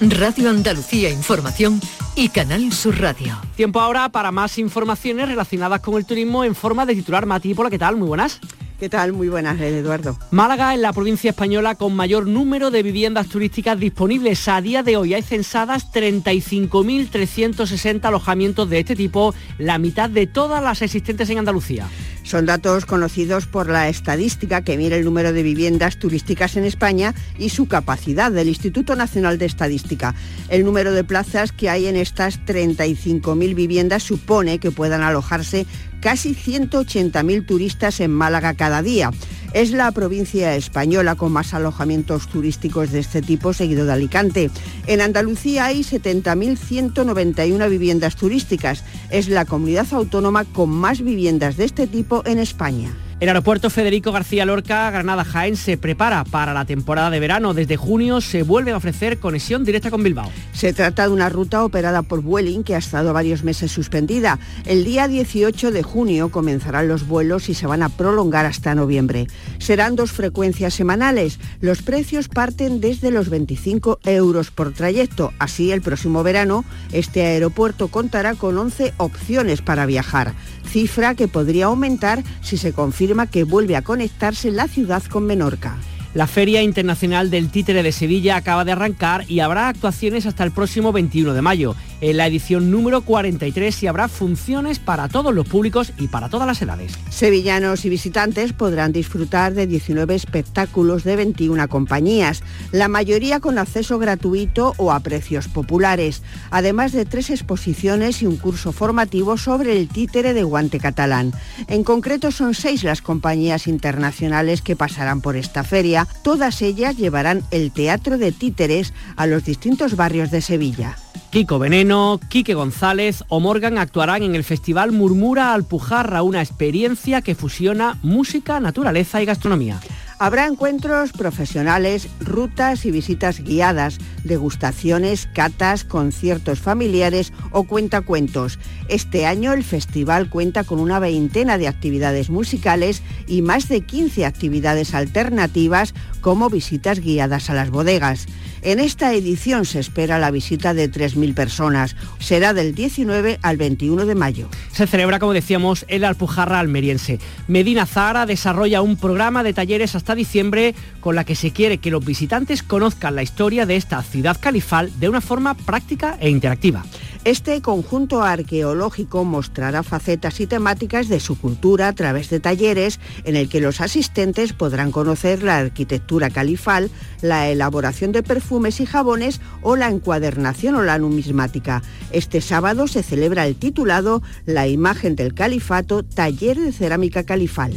Radio 0.00 0.50
Andalucía 0.50 1.10
Información 1.10 1.80
y 2.16 2.30
Canal 2.30 2.72
Sur 2.72 2.98
Radio. 2.98 3.38
Tiempo 3.54 3.80
ahora 3.80 4.08
para 4.08 4.32
más 4.32 4.58
informaciones 4.58 5.28
relacionadas 5.28 5.80
con 5.80 5.96
el 5.96 6.06
turismo 6.06 6.42
en 6.42 6.56
forma 6.56 6.84
de 6.84 6.96
titular 6.96 7.26
Mati. 7.26 7.54
¿qué 7.70 7.78
tal? 7.78 7.96
Muy 7.96 8.08
buenas. 8.08 8.40
¿Qué 8.80 8.88
tal? 8.88 9.12
Muy 9.12 9.28
buenas, 9.28 9.60
Eduardo. 9.60 10.18
Málaga 10.30 10.72
es 10.72 10.80
la 10.80 10.94
provincia 10.94 11.28
española 11.28 11.74
con 11.74 11.94
mayor 11.94 12.26
número 12.26 12.70
de 12.70 12.82
viviendas 12.82 13.28
turísticas 13.28 13.78
disponibles. 13.78 14.48
A 14.48 14.62
día 14.62 14.82
de 14.82 14.96
hoy 14.96 15.12
hay 15.12 15.20
censadas 15.20 15.92
35.360 15.92 18.06
alojamientos 18.06 18.70
de 18.70 18.78
este 18.78 18.96
tipo, 18.96 19.34
la 19.58 19.76
mitad 19.76 20.08
de 20.08 20.26
todas 20.26 20.62
las 20.62 20.80
existentes 20.80 21.28
en 21.28 21.36
Andalucía. 21.36 21.90
Son 22.22 22.46
datos 22.46 22.86
conocidos 22.86 23.46
por 23.46 23.68
la 23.68 23.88
estadística 23.88 24.62
que 24.62 24.76
mira 24.76 24.96
el 24.96 25.04
número 25.04 25.32
de 25.32 25.42
viviendas 25.42 25.98
turísticas 25.98 26.56
en 26.56 26.64
España 26.64 27.14
y 27.38 27.48
su 27.48 27.66
capacidad 27.66 28.30
del 28.30 28.48
Instituto 28.48 28.94
Nacional 28.94 29.38
de 29.38 29.46
Estadística. 29.46 30.14
El 30.48 30.64
número 30.64 30.92
de 30.92 31.04
plazas 31.04 31.52
que 31.52 31.68
hay 31.68 31.86
en 31.86 31.96
estas 31.96 32.40
35.000 32.44 33.54
viviendas 33.54 34.02
supone 34.02 34.58
que 34.58 34.70
puedan 34.70 35.02
alojarse 35.02 35.66
casi 36.00 36.34
180.000 36.34 37.46
turistas 37.46 38.00
en 38.00 38.10
Málaga 38.10 38.54
cada 38.54 38.82
día. 38.82 39.10
Es 39.52 39.72
la 39.72 39.90
provincia 39.90 40.54
española 40.54 41.16
con 41.16 41.32
más 41.32 41.54
alojamientos 41.54 42.28
turísticos 42.28 42.92
de 42.92 43.00
este 43.00 43.20
tipo, 43.20 43.52
seguido 43.52 43.84
de 43.84 43.92
Alicante. 43.92 44.50
En 44.86 45.00
Andalucía 45.00 45.64
hay 45.64 45.80
70.191 45.80 47.68
viviendas 47.68 48.14
turísticas. 48.14 48.84
Es 49.10 49.28
la 49.28 49.44
comunidad 49.44 49.88
autónoma 49.92 50.44
con 50.44 50.70
más 50.70 51.00
viviendas 51.00 51.56
de 51.56 51.64
este 51.64 51.88
tipo 51.88 52.22
en 52.26 52.38
España. 52.38 52.94
El 53.20 53.28
aeropuerto 53.28 53.68
Federico 53.68 54.12
García 54.12 54.46
Lorca, 54.46 54.90
Granada 54.90 55.26
Jaén, 55.26 55.54
se 55.54 55.76
prepara 55.76 56.24
para 56.24 56.54
la 56.54 56.64
temporada 56.64 57.10
de 57.10 57.20
verano. 57.20 57.52
Desde 57.52 57.76
junio 57.76 58.22
se 58.22 58.42
vuelve 58.42 58.72
a 58.72 58.78
ofrecer 58.78 59.18
conexión 59.18 59.62
directa 59.62 59.90
con 59.90 60.02
Bilbao. 60.02 60.32
Se 60.54 60.72
trata 60.72 61.06
de 61.06 61.12
una 61.12 61.28
ruta 61.28 61.62
operada 61.62 62.00
por 62.00 62.22
Vueling 62.22 62.64
que 62.64 62.74
ha 62.74 62.78
estado 62.78 63.12
varios 63.12 63.44
meses 63.44 63.70
suspendida. 63.70 64.38
El 64.64 64.84
día 64.84 65.06
18 65.06 65.70
de 65.70 65.82
junio 65.82 66.30
comenzarán 66.30 66.88
los 66.88 67.06
vuelos 67.06 67.50
y 67.50 67.54
se 67.54 67.66
van 67.66 67.82
a 67.82 67.90
prolongar 67.90 68.46
hasta 68.46 68.74
noviembre. 68.74 69.26
Serán 69.58 69.96
dos 69.96 70.12
frecuencias 70.12 70.72
semanales. 70.72 71.38
Los 71.60 71.82
precios 71.82 72.28
parten 72.28 72.80
desde 72.80 73.10
los 73.10 73.28
25 73.28 74.00
euros 74.04 74.50
por 74.50 74.72
trayecto. 74.72 75.34
Así, 75.38 75.72
el 75.72 75.82
próximo 75.82 76.22
verano, 76.22 76.64
este 76.90 77.20
aeropuerto 77.26 77.88
contará 77.88 78.34
con 78.34 78.56
11 78.56 78.94
opciones 78.96 79.60
para 79.60 79.84
viajar 79.84 80.32
cifra 80.70 81.14
que 81.14 81.28
podría 81.28 81.66
aumentar 81.66 82.22
si 82.42 82.56
se 82.56 82.72
confirma 82.72 83.09
que 83.30 83.44
vuelve 83.44 83.76
a 83.76 83.82
conectarse 83.82 84.50
la 84.50 84.68
ciudad 84.68 85.02
con 85.04 85.26
Menorca. 85.26 85.76
La 86.14 86.26
Feria 86.26 86.62
Internacional 86.62 87.30
del 87.30 87.50
Títere 87.50 87.82
de 87.82 87.92
Sevilla 87.92 88.36
acaba 88.36 88.64
de 88.64 88.72
arrancar 88.72 89.24
y 89.28 89.40
habrá 89.40 89.68
actuaciones 89.68 90.26
hasta 90.26 90.44
el 90.44 90.50
próximo 90.50 90.92
21 90.92 91.34
de 91.34 91.42
mayo 91.42 91.76
en 92.00 92.16
la 92.16 92.26
edición 92.26 92.70
número 92.70 93.02
43 93.02 93.82
y 93.82 93.86
habrá 93.86 94.08
funciones 94.08 94.78
para 94.78 95.08
todos 95.08 95.34
los 95.34 95.48
públicos 95.48 95.92
y 95.98 96.08
para 96.08 96.28
todas 96.28 96.46
las 96.46 96.60
edades. 96.62 96.98
Sevillanos 97.10 97.84
y 97.84 97.88
visitantes 97.88 98.52
podrán 98.52 98.92
disfrutar 98.92 99.54
de 99.54 99.66
19 99.66 100.14
espectáculos 100.14 101.04
de 101.04 101.16
21 101.16 101.68
compañías, 101.68 102.42
la 102.72 102.88
mayoría 102.88 103.40
con 103.40 103.58
acceso 103.58 103.98
gratuito 103.98 104.74
o 104.76 104.92
a 104.92 105.00
precios 105.00 105.48
populares, 105.48 106.22
además 106.50 106.92
de 106.92 107.04
tres 107.04 107.30
exposiciones 107.30 108.22
y 108.22 108.26
un 108.26 108.36
curso 108.36 108.72
formativo 108.72 109.36
sobre 109.36 109.76
el 109.76 109.88
títere 109.88 110.34
de 110.34 110.42
guante 110.42 110.78
catalán. 110.78 111.32
En 111.68 111.84
concreto 111.84 112.30
son 112.30 112.54
seis 112.54 112.84
las 112.84 113.02
compañías 113.02 113.66
internacionales 113.66 114.62
que 114.62 114.76
pasarán 114.76 115.20
por 115.20 115.36
esta 115.36 115.64
feria, 115.64 116.06
todas 116.22 116.62
ellas 116.62 116.96
llevarán 116.96 117.42
el 117.50 117.72
teatro 117.72 118.18
de 118.18 118.32
títeres 118.32 118.94
a 119.16 119.26
los 119.26 119.44
distintos 119.44 119.96
barrios 119.96 120.30
de 120.30 120.40
Sevilla. 120.40 120.96
Kiko 121.30 121.60
Veneno, 121.60 122.18
Quique 122.28 122.54
González 122.54 123.22
o 123.28 123.38
Morgan 123.38 123.78
actuarán 123.78 124.24
en 124.24 124.34
el 124.34 124.42
Festival 124.42 124.90
Murmura 124.90 125.54
Alpujarra, 125.54 126.24
una 126.24 126.42
experiencia 126.42 127.22
que 127.22 127.36
fusiona 127.36 127.96
música, 128.02 128.58
naturaleza 128.58 129.22
y 129.22 129.26
gastronomía. 129.26 129.78
Habrá 130.22 130.46
encuentros 130.46 131.12
profesionales, 131.12 132.06
rutas 132.20 132.84
y 132.84 132.90
visitas 132.90 133.40
guiadas, 133.40 133.96
degustaciones, 134.22 135.26
catas, 135.32 135.84
conciertos 135.84 136.60
familiares 136.60 137.32
o 137.52 137.64
cuentacuentos. 137.64 138.58
Este 138.88 139.24
año 139.24 139.54
el 139.54 139.64
festival 139.64 140.28
cuenta 140.28 140.62
con 140.64 140.78
una 140.78 140.98
veintena 140.98 141.56
de 141.56 141.68
actividades 141.68 142.28
musicales 142.28 143.02
y 143.26 143.40
más 143.40 143.70
de 143.70 143.80
15 143.80 144.26
actividades 144.26 144.94
alternativas 144.94 145.94
como 146.20 146.50
visitas 146.50 147.00
guiadas 147.00 147.48
a 147.48 147.54
las 147.54 147.70
bodegas. 147.70 148.26
En 148.62 148.78
esta 148.78 149.14
edición 149.14 149.64
se 149.64 149.78
espera 149.78 150.18
la 150.18 150.30
visita 150.30 150.74
de 150.74 150.90
3.000 150.90 151.34
personas. 151.34 151.96
Será 152.18 152.52
del 152.52 152.74
19 152.74 153.38
al 153.40 153.56
21 153.56 154.04
de 154.04 154.14
mayo. 154.14 154.50
Se 154.70 154.86
celebra, 154.86 155.18
como 155.18 155.32
decíamos, 155.32 155.86
el 155.88 156.04
Alpujarra 156.04 156.60
almeriense. 156.60 157.20
Medina 157.48 157.86
Zara 157.86 158.26
desarrolla 158.26 158.82
un 158.82 158.98
programa 158.98 159.42
de 159.42 159.54
talleres 159.54 159.94
hasta 159.94 160.09
diciembre 160.14 160.74
con 161.00 161.14
la 161.14 161.24
que 161.24 161.34
se 161.34 161.52
quiere 161.52 161.78
que 161.78 161.90
los 161.90 162.04
visitantes 162.04 162.62
conozcan 162.62 163.14
la 163.14 163.22
historia 163.22 163.66
de 163.66 163.76
esta 163.76 164.02
ciudad 164.02 164.38
califal 164.40 164.90
de 165.00 165.08
una 165.08 165.20
forma 165.20 165.54
práctica 165.54 166.16
e 166.20 166.30
interactiva. 166.30 166.84
Este 167.24 167.60
conjunto 167.60 168.22
arqueológico 168.22 169.24
mostrará 169.24 169.82
facetas 169.82 170.40
y 170.40 170.46
temáticas 170.46 171.08
de 171.08 171.20
su 171.20 171.38
cultura 171.38 171.88
a 171.88 171.92
través 171.92 172.30
de 172.30 172.40
talleres 172.40 172.98
en 173.24 173.36
el 173.36 173.50
que 173.50 173.60
los 173.60 173.82
asistentes 173.82 174.54
podrán 174.54 174.90
conocer 174.90 175.42
la 175.42 175.58
arquitectura 175.58 176.30
califal, 176.30 176.90
la 177.20 177.50
elaboración 177.50 178.12
de 178.12 178.22
perfumes 178.22 178.80
y 178.80 178.86
jabones 178.86 179.42
o 179.60 179.76
la 179.76 179.88
encuadernación 179.88 180.76
o 180.76 180.82
la 180.82 180.98
numismática. 180.98 181.82
Este 182.10 182.40
sábado 182.40 182.88
se 182.88 183.02
celebra 183.02 183.46
el 183.46 183.54
titulado 183.54 184.22
La 184.46 184.66
imagen 184.66 185.14
del 185.14 185.34
califato, 185.34 186.02
taller 186.02 186.58
de 186.58 186.72
cerámica 186.72 187.24
califal. 187.24 187.74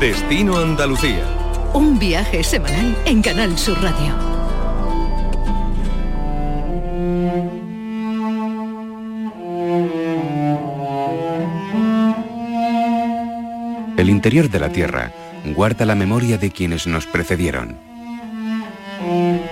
Destino 0.00 0.56
Andalucía. 0.56 1.26
Un 1.74 1.98
viaje 1.98 2.42
semanal 2.42 2.96
en 3.04 3.20
Canal 3.20 3.58
Sur 3.58 3.76
Radio. 3.82 4.14
El 13.98 14.08
interior 14.08 14.48
de 14.48 14.58
la 14.58 14.72
Tierra 14.72 15.12
guarda 15.54 15.84
la 15.84 15.94
memoria 15.94 16.38
de 16.38 16.50
quienes 16.50 16.86
nos 16.86 17.04
precedieron 17.04 17.89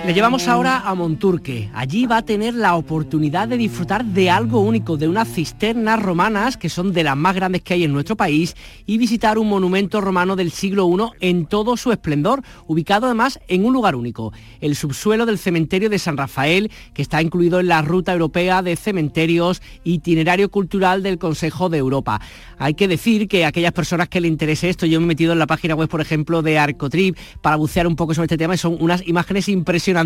le 0.09 0.15
llevamos 0.15 0.49
ahora 0.49 0.79
a 0.87 0.95
Monturque. 0.95 1.69
Allí 1.75 2.07
va 2.07 2.17
a 2.17 2.25
tener 2.25 2.55
la 2.55 2.77
oportunidad 2.77 3.47
de 3.47 3.59
disfrutar 3.59 4.07
de 4.07 4.31
algo 4.31 4.61
único, 4.61 4.97
de 4.97 5.07
unas 5.07 5.31
cisternas 5.31 6.01
romanas 6.03 6.57
que 6.57 6.71
son 6.71 6.95
de 6.95 7.05
las 7.05 7.15
más 7.15 7.35
grandes 7.35 7.61
que 7.61 7.75
hay 7.75 7.85
en 7.85 7.93
nuestro 7.93 8.17
país 8.17 8.57
y 8.87 8.97
visitar 8.97 9.37
un 9.37 9.51
monumento 9.51 10.01
romano 10.01 10.35
del 10.35 10.51
siglo 10.51 10.89
I 10.89 11.29
en 11.29 11.45
todo 11.45 11.77
su 11.77 11.93
esplendor, 11.93 12.43
ubicado 12.67 13.05
además 13.05 13.39
en 13.49 13.67
un 13.67 13.75
lugar 13.75 13.97
único, 13.97 14.33
el 14.63 14.77
subsuelo 14.77 15.27
del 15.27 15.37
cementerio 15.37 15.91
de 15.91 15.99
San 15.99 16.17
Rafael, 16.17 16.71
que 16.95 17.03
está 17.03 17.21
incluido 17.21 17.61
en 17.61 17.69
la 17.69 17.83
Ruta 17.83 18.15
Europea 18.15 18.63
de 18.63 18.77
Cementerios 18.77 19.61
Itinerario 19.85 20.51
Cultural 20.51 21.03
del 21.03 21.19
Consejo 21.19 21.69
de 21.69 21.77
Europa. 21.77 22.19
Hay 22.57 22.73
que 22.73 22.89
decir 22.89 23.29
que 23.29 23.45
aquellas 23.45 23.73
personas 23.73 24.09
que 24.09 24.23
le 24.23 24.29
interese 24.29 24.71
esto, 24.71 24.87
yo 24.87 25.01
me 25.01 25.05
he 25.05 25.09
metido 25.09 25.35
en 25.35 25.39
la 25.39 25.47
página 25.47 25.75
web, 25.75 25.91
por 25.91 26.01
ejemplo, 26.01 26.41
de 26.41 26.59
Arcotrip 26.59 27.15
para 27.43 27.57
bucear 27.57 27.87
un 27.87 27.95
poco 27.95 28.15
sobre 28.15 28.25
este 28.25 28.39
tema 28.39 28.55
y 28.55 28.59
son 28.59 28.79
unas 28.81 29.07
imágenes 29.07 29.51
impresionantes, 29.51 29.98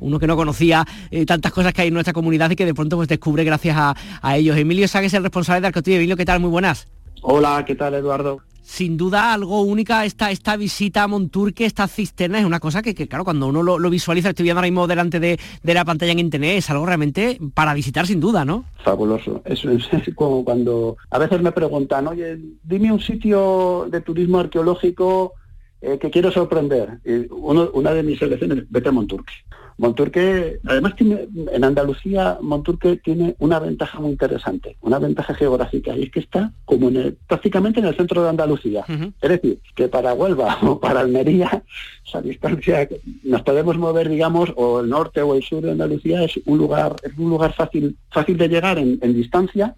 uno 0.00 0.18
que 0.18 0.26
no 0.26 0.36
conocía 0.36 0.86
eh, 1.10 1.26
tantas 1.26 1.52
cosas 1.52 1.72
que 1.72 1.82
hay 1.82 1.88
en 1.88 1.94
nuestra 1.94 2.12
comunidad 2.12 2.50
y 2.50 2.56
que 2.56 2.66
de 2.66 2.74
pronto 2.74 2.96
pues 2.96 3.08
descubre 3.08 3.44
gracias 3.44 3.76
a, 3.78 4.36
ellos. 4.36 4.56
Emilio 4.56 4.86
Ságuez, 4.86 5.14
el 5.14 5.22
responsable 5.22 5.60
de 5.60 5.66
Arcotrip. 5.68 5.96
Emilio, 5.96 6.16
¿qué 6.16 6.24
tal? 6.24 6.40
Muy 6.40 6.50
buenas. 6.50 6.86
Hola, 7.22 7.64
¿qué 7.66 7.74
tal 7.74 7.94
Eduardo? 7.94 8.40
sin 8.70 8.96
duda 8.96 9.32
algo 9.32 9.62
única 9.62 10.04
esta, 10.04 10.30
esta 10.30 10.56
visita 10.56 11.02
a 11.02 11.08
Monturque, 11.08 11.64
esta 11.64 11.88
cisterna, 11.88 12.38
es 12.38 12.44
una 12.44 12.60
cosa 12.60 12.82
que, 12.82 12.94
claro, 12.94 13.24
cuando 13.24 13.48
uno 13.48 13.62
lo, 13.64 13.90
visualiza, 13.90 14.28
estoy 14.28 14.44
viendo 14.44 14.60
ahora 14.60 14.70
mismo 14.70 14.86
delante 14.86 15.18
de, 15.18 15.40
la 15.64 15.84
pantalla 15.84 16.12
en 16.12 16.20
internet, 16.20 16.58
es 16.58 16.70
algo 16.70 16.86
realmente 16.86 17.40
para 17.52 17.74
visitar 17.74 18.06
sin 18.06 18.20
duda, 18.20 18.44
¿no? 18.44 18.64
Fabuloso. 18.84 19.42
Eso 19.44 19.70
es, 19.70 19.88
como 20.14 20.44
cuando 20.44 20.96
a 21.10 21.18
veces 21.18 21.42
me 21.42 21.50
preguntan, 21.50 22.06
oye, 22.06 22.38
dime 22.62 22.92
un 22.92 23.00
sitio 23.00 23.88
de 23.90 24.02
turismo 24.02 24.38
arqueológico 24.38 25.34
eh, 25.80 25.98
que 25.98 26.10
quiero 26.10 26.30
sorprender. 26.30 27.00
una 27.30 27.92
de 27.92 28.02
mis 28.02 28.18
selecciones, 28.18 28.64
vete 28.70 28.88
a 28.88 28.92
Monturque. 28.92 29.32
Monturque, 29.80 30.60
además 30.66 30.94
tiene, 30.94 31.26
en 31.52 31.64
Andalucía, 31.64 32.36
Monturque 32.42 32.98
tiene 32.98 33.34
una 33.38 33.58
ventaja 33.58 33.98
muy 33.98 34.10
interesante, 34.10 34.76
una 34.82 34.98
ventaja 34.98 35.32
geográfica, 35.32 35.96
y 35.96 36.02
es 36.02 36.10
que 36.10 36.20
está 36.20 36.52
como 36.66 36.90
en 36.90 37.16
prácticamente 37.26 37.80
en 37.80 37.86
el 37.86 37.96
centro 37.96 38.22
de 38.22 38.28
Andalucía. 38.28 38.84
Es 39.22 39.30
decir, 39.30 39.58
que 39.74 39.88
para 39.88 40.12
Huelva 40.12 40.58
o 40.62 40.78
para 40.78 41.00
Almería, 41.00 41.62
esa 42.06 42.20
distancia, 42.20 42.86
nos 43.24 43.40
podemos 43.40 43.78
mover, 43.78 44.10
digamos, 44.10 44.52
o 44.54 44.80
el 44.80 44.90
norte 44.90 45.22
o 45.22 45.34
el 45.34 45.42
sur 45.42 45.62
de 45.62 45.70
Andalucía 45.70 46.24
es 46.24 46.38
un 46.44 46.58
lugar, 46.58 46.96
es 47.02 47.16
un 47.16 47.30
lugar 47.30 47.54
fácil, 47.54 47.96
fácil 48.10 48.36
de 48.36 48.48
llegar 48.48 48.78
en, 48.78 48.98
distancia, 49.14 49.74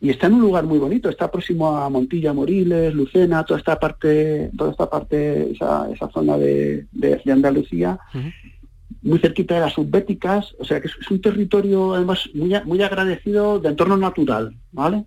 y 0.00 0.10
está 0.10 0.26
en 0.26 0.34
un 0.34 0.42
lugar 0.42 0.64
muy 0.64 0.78
bonito, 0.78 1.08
está 1.08 1.30
próximo 1.30 1.76
a 1.76 1.88
Montilla, 1.88 2.32
Moriles, 2.32 2.92
Lucena, 2.94 3.44
toda 3.44 3.58
esta 3.58 3.78
parte, 3.78 4.50
toda 4.56 4.70
esta 4.70 4.90
parte, 4.90 5.52
esa, 5.52 5.90
esa 5.90 6.10
zona 6.10 6.36
de, 6.36 6.86
de, 6.92 7.32
Andalucía, 7.32 7.98
muy 9.02 9.18
cerquita 9.18 9.54
de 9.54 9.60
las 9.62 9.72
subbéticas, 9.72 10.54
o 10.58 10.64
sea 10.64 10.80
que 10.80 10.88
es, 10.88 11.10
un 11.10 11.20
territorio 11.20 11.94
además 11.94 12.28
muy, 12.34 12.54
muy 12.64 12.82
agradecido 12.82 13.58
de 13.58 13.70
entorno 13.70 13.96
natural, 13.96 14.54
¿vale? 14.72 15.04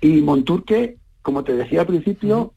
Y 0.00 0.20
Monturque, 0.22 0.96
como 1.22 1.44
te 1.44 1.54
decía 1.54 1.82
al 1.82 1.86
principio, 1.86 2.52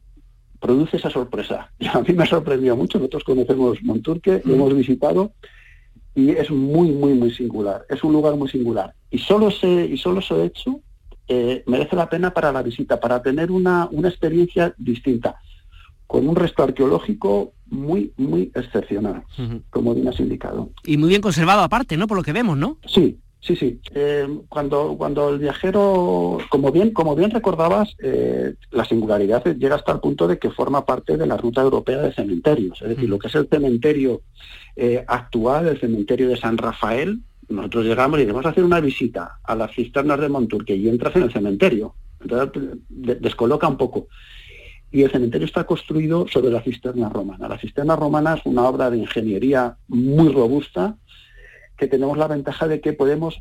produce 0.58 0.96
esa 0.96 1.10
sorpresa. 1.10 1.70
A 1.92 2.00
mí 2.00 2.12
me 2.14 2.24
ha 2.24 2.26
sorprendido 2.26 2.76
mucho, 2.76 2.98
nosotros 2.98 3.24
conocemos 3.24 3.82
Monturque, 3.82 4.42
lo 4.44 4.54
hemos 4.54 4.74
visitado 4.74 5.32
y 6.14 6.30
es 6.30 6.50
muy, 6.50 6.90
muy, 6.90 7.14
muy 7.14 7.32
singular, 7.32 7.84
es 7.88 8.02
un 8.02 8.12
lugar 8.12 8.34
muy 8.36 8.48
singular. 8.48 8.94
Y 9.10 9.18
solo 9.18 9.50
se, 9.50 9.86
y 9.86 9.96
solo 9.96 10.20
ese 10.20 10.44
hecho 10.44 10.80
eh, 11.28 11.62
merece 11.66 11.96
la 11.96 12.08
pena 12.08 12.32
para 12.32 12.52
la 12.52 12.62
visita, 12.62 12.98
para 12.98 13.22
tener 13.22 13.50
una, 13.50 13.88
una 13.90 14.08
experiencia 14.08 14.74
distinta 14.78 15.36
con 16.06 16.28
un 16.28 16.34
resto 16.34 16.64
arqueológico 16.64 17.52
muy, 17.66 18.12
muy 18.16 18.50
excepcional, 18.54 19.22
como 19.70 19.94
bien 19.94 20.08
has 20.08 20.18
indicado. 20.18 20.70
Y 20.84 20.96
muy 20.96 21.08
bien 21.08 21.20
conservado 21.20 21.62
aparte, 21.62 21.96
¿no? 21.96 22.08
Por 22.08 22.16
lo 22.16 22.24
que 22.24 22.32
vemos, 22.32 22.58
¿no? 22.58 22.78
Sí, 22.84 23.16
sí, 23.40 23.56
sí. 23.56 23.80
Eh, 23.94 24.26
cuando, 24.48 24.96
cuando 24.96 25.30
el 25.30 25.38
viajero, 25.38 26.38
como 26.48 26.70
bien, 26.72 26.92
como 26.92 27.14
bien 27.14 27.30
recordabas, 27.30 27.94
eh, 28.02 28.54
la 28.70 28.84
singularidad 28.84 29.44
llega 29.56 29.76
hasta 29.76 29.92
el 29.92 30.00
punto 30.00 30.28
de 30.28 30.38
que 30.38 30.50
forma 30.50 30.84
parte 30.84 31.16
de 31.16 31.26
la 31.26 31.36
ruta 31.36 31.62
europea 31.62 31.98
de 32.02 32.12
cementerios. 32.12 32.80
Es 32.82 32.90
decir, 32.90 33.08
lo 33.08 33.18
que 33.18 33.28
es 33.28 33.34
el 33.34 33.48
cementerio 33.48 34.22
eh, 34.76 35.04
actual, 35.06 35.68
el 35.68 35.80
cementerio 35.80 36.28
de 36.28 36.36
San 36.36 36.58
Rafael, 36.58 37.20
nosotros 37.48 37.84
llegamos 37.84 38.20
y 38.20 38.26
vamos 38.26 38.46
a 38.46 38.50
hacer 38.50 38.64
una 38.64 38.80
visita 38.80 39.38
a 39.42 39.54
las 39.56 39.72
cisternas 39.74 40.20
de 40.20 40.28
Monturque 40.28 40.76
y 40.76 40.88
entras 40.88 41.16
en 41.16 41.24
el 41.24 41.32
cementerio. 41.32 41.94
Entonces 42.20 42.78
descoloca 42.88 43.66
un 43.66 43.76
poco 43.76 44.08
y 44.92 45.02
el 45.02 45.10
cementerio 45.10 45.46
está 45.46 45.64
construido 45.64 46.26
sobre 46.28 46.50
la 46.50 46.62
cisterna 46.62 47.08
romana. 47.08 47.48
La 47.48 47.58
cisterna 47.58 47.96
romana 47.96 48.34
es 48.34 48.40
una 48.44 48.64
obra 48.64 48.90
de 48.90 48.98
ingeniería 48.98 49.76
muy 49.88 50.32
robusta 50.32 50.96
que 51.80 51.88
tenemos 51.88 52.18
la 52.18 52.28
ventaja 52.28 52.68
de 52.68 52.82
que 52.82 52.92
podemos 52.92 53.40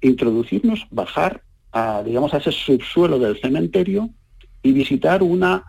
introducirnos, 0.00 0.86
bajar 0.92 1.42
a, 1.72 2.04
digamos, 2.04 2.32
a 2.32 2.36
ese 2.36 2.52
subsuelo 2.52 3.18
del 3.18 3.40
cementerio 3.40 4.10
y 4.62 4.72
visitar 4.72 5.24
una 5.24 5.64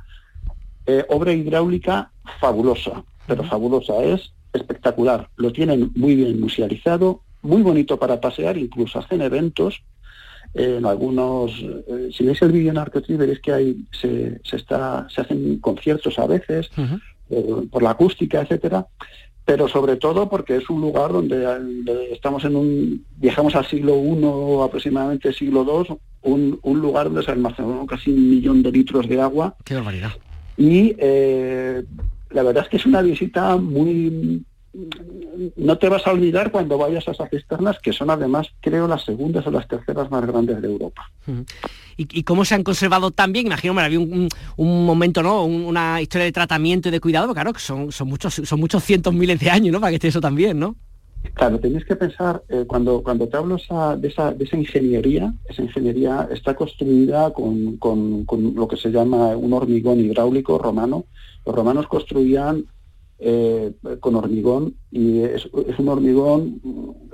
eh, 0.86 1.04
obra 1.10 1.34
hidráulica 1.34 2.12
fabulosa, 2.40 3.04
pero 3.26 3.44
fabulosa, 3.44 4.04
es 4.04 4.32
espectacular. 4.54 5.30
Lo 5.36 5.52
tienen 5.52 5.92
muy 5.96 6.16
bien 6.16 6.40
musealizado, 6.40 7.22
muy 7.42 7.64
bonito 7.64 7.98
para 7.98 8.22
pasear, 8.22 8.56
incluso 8.56 9.00
hacen 9.00 9.22
eventos 9.22 9.82
en 10.54 10.86
algunos, 10.86 11.52
eh, 11.60 12.10
si 12.16 12.24
veis 12.24 12.40
el 12.44 12.52
vídeo 12.52 12.70
en 12.70 12.78
Arcotrip 12.78 13.18
veréis 13.18 13.40
que 13.40 13.52
hay, 13.52 13.78
se, 14.00 14.40
se, 14.44 14.58
está, 14.58 15.08
se 15.10 15.22
hacen 15.22 15.58
conciertos 15.58 16.20
a 16.20 16.28
veces, 16.28 16.70
por, 17.72 17.82
la 17.82 17.90
acústica, 17.90 18.42
etcétera, 18.42 18.86
pero 19.46 19.68
sobre 19.68 19.96
todo 19.96 20.28
porque 20.28 20.58
es 20.58 20.70
un 20.70 20.82
lugar 20.82 21.14
donde, 21.14 22.12
estamos 22.12 22.44
en 22.46 22.56
un, 22.56 23.06
viajamos 23.18 23.56
al 23.56 23.66
siglo 23.68 23.96
I, 23.96 24.64
aproximadamente 24.64 25.32
siglo 25.32 25.64
II, 25.88 25.96
un, 26.24 26.60
un 26.64 26.80
lugar 26.82 27.06
donde 27.06 27.24
se 27.24 27.32
almacenó 27.32 27.86
casi 27.86 28.12
un 28.12 28.30
millón 28.30 28.64
de 28.64 28.72
litros 28.72 29.08
de 29.08 29.22
agua. 29.22 29.56
¡Qué 29.64 29.76
barbaridad! 29.76 30.12
Y 30.58 30.96
eh, 30.98 31.84
la 32.32 32.44
verdad 32.44 32.64
es 32.64 32.70
que 32.70 32.78
es 32.78 32.86
una 32.88 33.04
visita 33.04 33.56
muy 33.58 34.44
no 35.56 35.78
te 35.78 35.90
vas 35.90 36.06
a 36.06 36.12
olvidar 36.12 36.52
cuando 36.52 36.78
vayas 36.78 37.08
a 37.08 37.12
esas 37.12 37.30
cisternas, 37.30 37.80
que 37.80 37.94
son 37.94 38.10
además, 38.10 38.48
creo, 38.62 38.88
las 38.88 39.04
segundas 39.04 39.46
o 39.48 39.52
las 39.52 39.68
terceras 39.68 40.10
más 40.12 40.26
grandes 40.26 40.62
de 40.62 40.68
Europa. 40.68 41.10
¿Y, 41.98 42.24
cómo 42.24 42.44
se 42.44 42.56
han 42.56 42.64
conservado 42.64 43.12
tan 43.12 43.32
bien? 43.32 43.48
Imagino, 43.48 43.74
me 43.74 43.82
había 43.82 44.00
un, 44.00 44.30
momento, 44.58 45.24
¿no? 45.24 45.46
una 45.46 46.02
historia 46.02 46.26
de 46.26 46.32
tratamiento 46.32 46.90
y 46.90 46.92
de 46.92 47.00
cuidado, 47.00 47.34
claro, 47.34 47.54
que 47.54 47.60
son, 47.60 47.92
son, 47.92 48.10
muchos, 48.10 48.34
son 48.34 48.60
muchos 48.60 48.84
cientos 48.84 49.14
miles 49.14 49.40
de 49.40 49.50
años, 49.50 49.72
¿no? 49.72 49.80
Para 49.80 49.92
que 49.92 49.96
esté 49.96 50.10
eso 50.10 50.22
también, 50.22 50.60
¿no? 50.60 50.76
Claro, 51.34 51.60
tenéis 51.60 51.86
que 51.86 51.96
pensar, 51.96 52.44
eh, 52.50 52.66
cuando, 52.68 53.02
cuando 53.02 53.28
te 53.28 53.38
hablo 53.38 53.58
de, 53.58 54.08
esa, 54.08 54.34
de 54.34 54.44
esa 54.46 54.58
ingeniería, 54.58 55.34
esa 55.50 55.64
ingeniería 55.64 56.28
está 56.32 56.56
construida 56.56 57.32
con, 57.34 57.78
con, 57.78 58.26
lo 58.56 58.68
que 58.68 58.78
se 58.78 58.90
llama 58.90 59.36
un 59.36 59.54
hormigón 59.54 60.00
hidráulico 60.00 60.58
romano. 60.58 61.06
Los 61.46 61.56
romanos 61.56 61.88
construían 61.88 62.66
eh, 63.18 63.72
con 64.02 64.16
hormigón 64.16 64.76
y 64.92 65.22
es, 65.22 65.46
un 65.46 65.88
hormigón, 65.88 66.62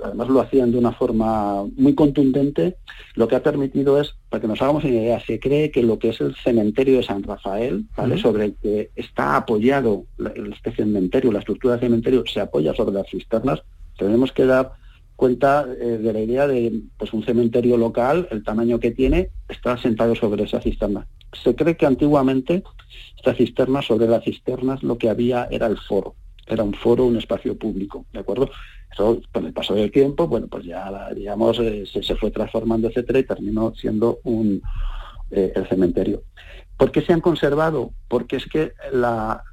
además 0.02 0.28
lo 0.28 0.40
hacían 0.40 0.72
de 0.72 0.78
una 0.78 0.92
forma 0.92 1.64
muy 1.76 1.94
contundente, 1.94 2.76
lo 3.14 3.28
que 3.28 3.36
ha 3.36 3.42
permitido 3.42 4.00
es, 4.00 4.14
para 4.28 4.40
que 4.40 4.48
nos 4.48 4.60
hagamos 4.60 4.84
una 4.84 4.94
idea, 4.94 5.20
se 5.20 5.38
cree 5.38 5.70
que 5.70 5.82
lo 5.82 5.98
que 5.98 6.08
es 6.08 6.20
el 6.20 6.34
cementerio 6.34 6.96
de 6.96 7.04
San 7.04 7.22
Rafael, 7.22 7.86
¿vale? 7.96 8.18
sobre 8.18 8.46
el 8.46 8.54
que 8.54 8.90
está 8.96 9.36
apoyado 9.36 10.04
el 10.18 10.54
cementerio, 10.74 11.30
la 11.30 11.38
estructura 11.38 11.74
del 11.74 11.88
cementerio 11.88 12.24
se 12.26 12.40
apoya 12.40 12.74
sobre 12.74 12.94
las 12.94 13.08
cisternas, 13.08 13.62
tenemos 13.96 14.32
que 14.32 14.46
dar 14.46 14.72
cuenta 15.22 15.64
eh, 15.80 15.98
de 16.02 16.12
la 16.12 16.18
idea 16.18 16.48
de 16.48 16.82
pues 16.96 17.12
un 17.12 17.22
cementerio 17.22 17.76
local, 17.76 18.26
el 18.32 18.42
tamaño 18.42 18.80
que 18.80 18.90
tiene, 18.90 19.30
está 19.48 19.78
sentado 19.78 20.16
sobre 20.16 20.42
esa 20.42 20.60
cisterna. 20.60 21.06
Se 21.44 21.54
cree 21.54 21.76
que 21.76 21.86
antiguamente 21.86 22.64
esta 23.16 23.32
cisterna, 23.32 23.82
sobre 23.82 24.08
las 24.08 24.24
cisternas, 24.24 24.82
lo 24.82 24.98
que 24.98 25.08
había 25.08 25.46
era 25.48 25.68
el 25.68 25.78
foro, 25.78 26.16
era 26.44 26.64
un 26.64 26.74
foro, 26.74 27.06
un 27.06 27.18
espacio 27.18 27.56
público, 27.56 28.04
¿de 28.12 28.18
acuerdo? 28.18 28.50
Eso 28.92 29.20
con 29.30 29.46
el 29.46 29.52
paso 29.52 29.74
del 29.74 29.92
tiempo, 29.92 30.26
bueno, 30.26 30.48
pues 30.48 30.64
ya, 30.64 30.90
digamos, 31.14 31.56
eh, 31.60 31.84
se, 31.86 32.16
fue 32.16 32.32
transformando, 32.32 32.88
etcétera, 32.88 33.20
y 33.20 33.24
terminó 33.24 33.72
siendo 33.76 34.18
un, 34.24 34.60
eh, 35.30 35.52
el 35.54 35.68
cementerio. 35.68 36.24
¿Por 36.76 36.90
qué 36.90 37.00
se 37.00 37.12
han 37.12 37.20
conservado? 37.20 37.92
Porque 38.08 38.34
es 38.34 38.46
que 38.46 38.72
la, 38.92 39.44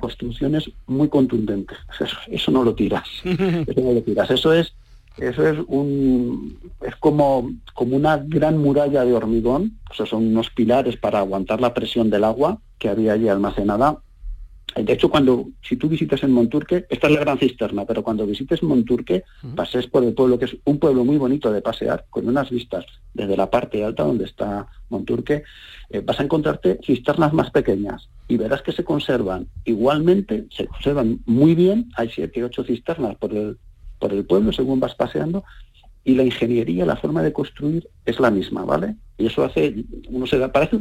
construcción 0.00 0.54
es 0.54 0.70
muy 0.86 1.10
contundente. 1.10 1.74
Eso, 1.92 2.16
eso, 2.28 2.50
no 2.50 2.64
lo 2.64 2.74
tiras. 2.74 3.06
Eso 3.24 3.80
no 3.82 3.92
lo 3.92 4.00
tiras. 4.00 4.30
Eso 4.30 4.54
es 4.54 4.72
eso 5.18 5.46
es 5.46 5.58
un 5.66 6.58
es 6.80 6.96
como, 6.96 7.50
como 7.74 7.96
una 7.96 8.16
gran 8.18 8.58
muralla 8.58 9.04
de 9.04 9.12
hormigón, 9.12 9.78
o 9.90 9.94
sea, 9.94 10.06
son 10.06 10.26
unos 10.26 10.50
pilares 10.50 10.96
para 10.96 11.18
aguantar 11.18 11.60
la 11.60 11.74
presión 11.74 12.10
del 12.10 12.24
agua 12.24 12.58
que 12.78 12.88
había 12.88 13.12
allí 13.12 13.28
almacenada. 13.28 13.98
De 14.74 14.92
hecho, 14.92 15.10
cuando 15.10 15.48
si 15.62 15.76
tú 15.76 15.88
visitas 15.88 16.22
en 16.22 16.30
Monturque, 16.30 16.86
esta 16.88 17.08
es 17.08 17.12
la 17.12 17.20
gran 17.20 17.38
cisterna, 17.38 17.84
pero 17.84 18.04
cuando 18.04 18.24
visites 18.24 18.62
Monturque, 18.62 19.24
pases 19.56 19.88
por 19.88 20.04
el 20.04 20.14
pueblo, 20.14 20.38
que 20.38 20.44
es 20.44 20.56
un 20.64 20.78
pueblo 20.78 21.04
muy 21.04 21.16
bonito 21.16 21.52
de 21.52 21.60
pasear, 21.60 22.06
con 22.08 22.28
unas 22.28 22.50
vistas 22.50 22.86
desde 23.12 23.36
la 23.36 23.50
parte 23.50 23.84
alta 23.84 24.04
donde 24.04 24.26
está 24.26 24.68
Monturque, 24.88 25.42
eh, 25.90 26.00
vas 26.04 26.20
a 26.20 26.22
encontrarte 26.22 26.78
cisternas 26.84 27.32
más 27.32 27.50
pequeñas 27.50 28.08
y 28.28 28.36
verás 28.36 28.62
que 28.62 28.70
se 28.70 28.84
conservan 28.84 29.48
igualmente, 29.64 30.46
se 30.56 30.68
conservan 30.68 31.18
muy 31.26 31.56
bien, 31.56 31.90
hay 31.96 32.08
siete, 32.08 32.44
ocho 32.44 32.62
cisternas 32.62 33.16
por 33.16 33.34
el, 33.34 33.58
por 34.00 34.12
el 34.12 34.24
pueblo 34.24 34.52
según 34.52 34.80
vas 34.80 34.96
paseando, 34.96 35.44
y 36.02 36.14
la 36.14 36.24
ingeniería, 36.24 36.84
la 36.86 36.96
forma 36.96 37.22
de 37.22 37.32
construir 37.32 37.88
es 38.04 38.18
la 38.18 38.30
misma, 38.30 38.64
¿vale? 38.64 38.96
Y 39.18 39.26
eso 39.26 39.44
hace, 39.44 39.84
uno 40.08 40.26
se 40.26 40.38
da, 40.38 40.50
parece, 40.50 40.80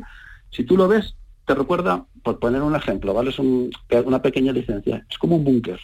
si 0.49 0.63
tú 0.63 0.77
lo 0.77 0.88
ves, 0.88 1.15
te 1.45 1.53
recuerda, 1.53 2.05
por 2.23 2.39
poner 2.39 2.62
un 2.62 2.75
ejemplo, 2.75 3.13
¿vale? 3.13 3.29
Es 3.29 3.39
una 3.39 4.21
pequeña 4.21 4.53
licencia, 4.53 5.05
es 5.10 5.17
como 5.17 5.36
un 5.36 5.43
búnker 5.43 5.79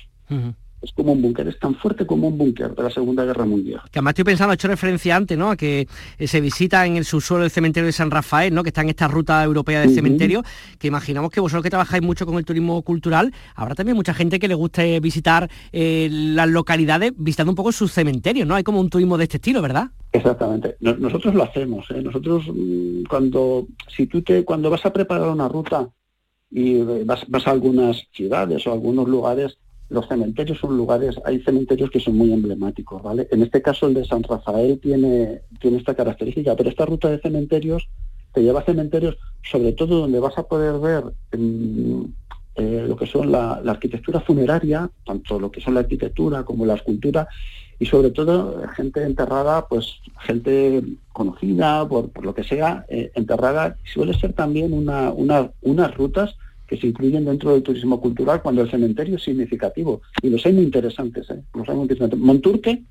es 0.85 0.93
como 0.93 1.13
un 1.13 1.21
búnker, 1.21 1.47
es 1.47 1.59
tan 1.59 1.75
fuerte 1.75 2.05
como 2.05 2.27
un 2.27 2.37
búnker 2.37 2.73
de 2.75 2.83
la 2.83 2.89
Segunda 2.89 3.25
Guerra 3.25 3.45
Mundial. 3.45 3.81
Que 3.91 3.99
además 3.99 4.11
estoy 4.11 4.25
pensando, 4.25 4.53
he 4.53 4.55
hecho 4.55 4.67
referencia 4.67 5.15
antes, 5.15 5.37
¿no? 5.37 5.51
A 5.51 5.57
que 5.57 5.87
eh, 6.17 6.27
se 6.27 6.41
visita 6.41 6.85
en 6.85 6.97
el 6.97 7.05
subsuelo 7.05 7.41
del 7.41 7.51
cementerio 7.51 7.87
de 7.87 7.91
San 7.91 8.11
Rafael, 8.11 8.53
¿no? 8.53 8.63
Que 8.63 8.69
está 8.69 8.81
en 8.81 8.89
esta 8.89 9.07
ruta 9.07 9.43
europea 9.43 9.81
del 9.81 9.93
cementerio, 9.93 10.43
que 10.79 10.87
imaginamos 10.87 11.31
que 11.31 11.39
vosotros 11.39 11.63
que 11.63 11.69
trabajáis 11.69 12.03
mucho 12.03 12.25
con 12.25 12.37
el 12.37 12.45
turismo 12.45 12.81
cultural, 12.83 13.33
habrá 13.55 13.75
también 13.75 13.95
mucha 13.95 14.13
gente 14.13 14.39
que 14.39 14.47
le 14.47 14.53
guste 14.53 14.99
visitar 14.99 15.49
eh, 15.71 16.07
las 16.11 16.47
localidades 16.49 17.13
visitando 17.17 17.51
un 17.51 17.55
poco 17.55 17.71
sus 17.71 17.91
cementerios, 17.91 18.47
¿no? 18.47 18.55
Hay 18.55 18.63
como 18.63 18.79
un 18.79 18.89
turismo 18.89 19.17
de 19.17 19.23
este 19.23 19.37
estilo, 19.37 19.61
¿verdad? 19.61 19.89
Exactamente. 20.11 20.77
nosotros 20.79 21.33
lo 21.33 21.43
hacemos, 21.43 21.89
¿eh? 21.91 22.01
Nosotros 22.01 22.43
mm, 22.47 23.03
cuando, 23.09 23.67
si 23.87 24.07
tú 24.07 24.21
te, 24.21 24.45
cuando 24.45 24.69
vas 24.69 24.85
a 24.85 24.93
preparar 24.93 25.29
una 25.29 25.49
ruta 25.49 25.89
y 26.51 26.77
vas, 27.03 27.25
vas 27.27 27.47
a 27.47 27.51
algunas 27.51 28.05
ciudades 28.13 28.65
o 28.65 28.71
algunos 28.71 29.07
lugares, 29.09 29.57
los 29.89 30.07
cementerios 30.07 30.57
son 30.59 30.75
lugares, 30.75 31.15
hay 31.25 31.39
cementerios 31.41 31.89
que 31.91 31.99
son 31.99 32.17
muy 32.17 32.33
emblemáticos, 32.33 33.03
¿vale? 33.03 33.27
En 33.31 33.43
este 33.43 33.61
caso 33.61 33.87
el 33.87 33.93
de 33.93 34.05
San 34.05 34.23
Rafael 34.23 34.79
tiene, 34.79 35.41
tiene 35.59 35.77
esta 35.77 35.93
característica, 35.93 36.55
pero 36.55 36.69
esta 36.69 36.85
ruta 36.85 37.09
de 37.09 37.19
cementerios 37.19 37.87
te 38.33 38.41
lleva 38.41 38.61
a 38.61 38.65
cementerios, 38.65 39.17
sobre 39.43 39.73
todo 39.73 40.01
donde 40.01 40.19
vas 40.19 40.37
a 40.37 40.43
poder 40.43 40.79
ver 40.79 41.03
mm, 41.37 42.03
eh, 42.55 42.85
lo 42.87 42.95
que 42.95 43.05
son 43.05 43.31
la, 43.31 43.53
arquitectura 43.65 44.19
funeraria, 44.21 44.89
tanto 45.05 45.39
lo 45.39 45.51
que 45.51 45.61
son 45.61 45.75
la 45.75 45.81
arquitectura 45.81 46.43
como 46.43 46.65
la 46.65 46.75
escultura, 46.75 47.27
y 47.77 47.85
sobre 47.85 48.09
todo 48.09 48.65
gente 48.69 49.03
enterrada, 49.03 49.67
pues 49.67 49.99
gente 50.21 50.81
conocida, 51.13 51.87
por, 51.87 52.09
lo 52.23 52.33
que 52.33 52.43
sea, 52.43 52.85
eh, 52.89 53.11
enterrada, 53.15 53.77
suele 53.83 54.13
ser 54.13 54.33
también 54.33 54.73
una, 54.73 55.11
una, 55.11 55.51
unas 55.61 55.93
rutas 55.95 56.37
que 56.67 56.77
se 56.77 56.87
incluyen 56.87 57.25
dentro 57.25 57.53
del 57.53 57.63
turismo 57.63 57.99
cultural 58.01 58.41
cuando 58.41 58.61
el 58.61 58.69
cementerio 58.69 59.17
es 59.17 59.23
significativo. 59.23 60.01
Y 60.21 60.29
los 60.29 60.45
hay 60.45 60.53
muy 60.53 60.63
interesantes, 60.63 61.29
¿eh? 61.29 61.41
los 61.53 61.67
hay 61.69 61.75
muy 61.75 61.83
interesantes. 61.83 62.19
Monturque 62.19 62.83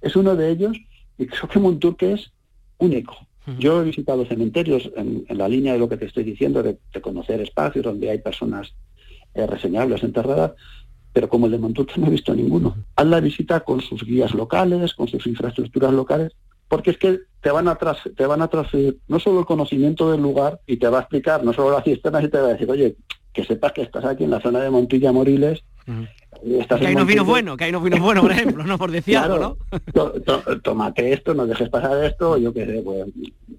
es 0.00 0.16
uno 0.16 0.36
de 0.36 0.50
ellos 0.50 0.76
y 1.18 1.26
creo 1.26 1.48
que 1.48 1.58
Monturque 1.58 2.12
es 2.12 2.30
único. 2.78 3.16
Yo 3.58 3.82
he 3.82 3.84
visitado 3.84 4.24
cementerios 4.24 4.90
en, 4.96 5.26
la 5.28 5.48
línea 5.48 5.74
de 5.74 5.78
lo 5.78 5.88
que 5.88 5.98
te 5.98 6.06
estoy 6.06 6.24
diciendo, 6.24 6.62
de, 6.62 6.78
conocer 7.02 7.42
espacios 7.42 7.84
donde 7.84 8.08
hay 8.08 8.18
personas 8.18 8.72
eh, 9.34 9.46
reseñables 9.46 10.02
enterradas, 10.02 10.52
pero 11.12 11.28
como 11.28 11.44
el 11.44 11.52
de 11.52 11.58
Monturque 11.58 12.00
no 12.00 12.06
he 12.06 12.10
visto 12.10 12.34
ninguno. 12.34 12.74
Haz 12.96 13.06
la 13.06 13.20
visita 13.20 13.60
con 13.60 13.82
sus 13.82 14.02
guías 14.02 14.32
locales, 14.32 14.94
con 14.94 15.08
sus 15.08 15.26
infraestructuras 15.26 15.92
locales, 15.92 16.32
porque 16.68 16.90
es 16.90 16.98
que 16.98 17.20
te 17.40 17.50
van 17.50 17.68
a 17.68 17.78
te 18.16 18.26
van 18.26 18.42
a 18.42 18.48
transferir 18.48 18.98
no 19.08 19.20
solo 19.20 19.40
el 19.40 19.46
conocimiento 19.46 20.10
del 20.10 20.22
lugar 20.22 20.60
y 20.66 20.78
te 20.78 20.88
va 20.88 20.98
a 20.98 21.00
explicar 21.02 21.44
no 21.44 21.52
solo 21.52 21.72
las 21.72 21.84
cisternas 21.84 22.24
y 22.24 22.28
te 22.28 22.38
va 22.38 22.48
a 22.48 22.52
decir, 22.52 22.70
oye, 22.70 22.96
que 23.34 23.44
sepas 23.44 23.72
que 23.72 23.82
estás 23.82 24.04
aquí 24.04 24.24
en 24.24 24.30
la 24.30 24.40
zona 24.40 24.60
de 24.60 24.70
Montilla 24.70 25.12
Moriles. 25.12 25.62
que 25.84 26.86
hay 26.86 26.94
unos 26.94 27.06
vinos 27.06 27.26
buenos, 27.26 27.56
que 27.56 27.64
hay 27.64 27.70
unos 27.70 27.82
vinos 27.82 28.00
buenos, 28.00 28.22
por 28.22 28.32
ejemplo, 28.32 28.64
no 28.64 28.78
por 28.78 28.90
decir 28.90 29.18
algo, 29.18 29.58
¿no? 29.92 30.10
tómate 30.62 31.12
esto, 31.12 31.34
no 31.34 31.44
dejes 31.44 31.68
pasar 31.68 32.02
esto, 32.04 32.38
yo 32.38 32.54
qué 32.54 32.64
sé, 32.64 32.80
pues, 32.82 33.04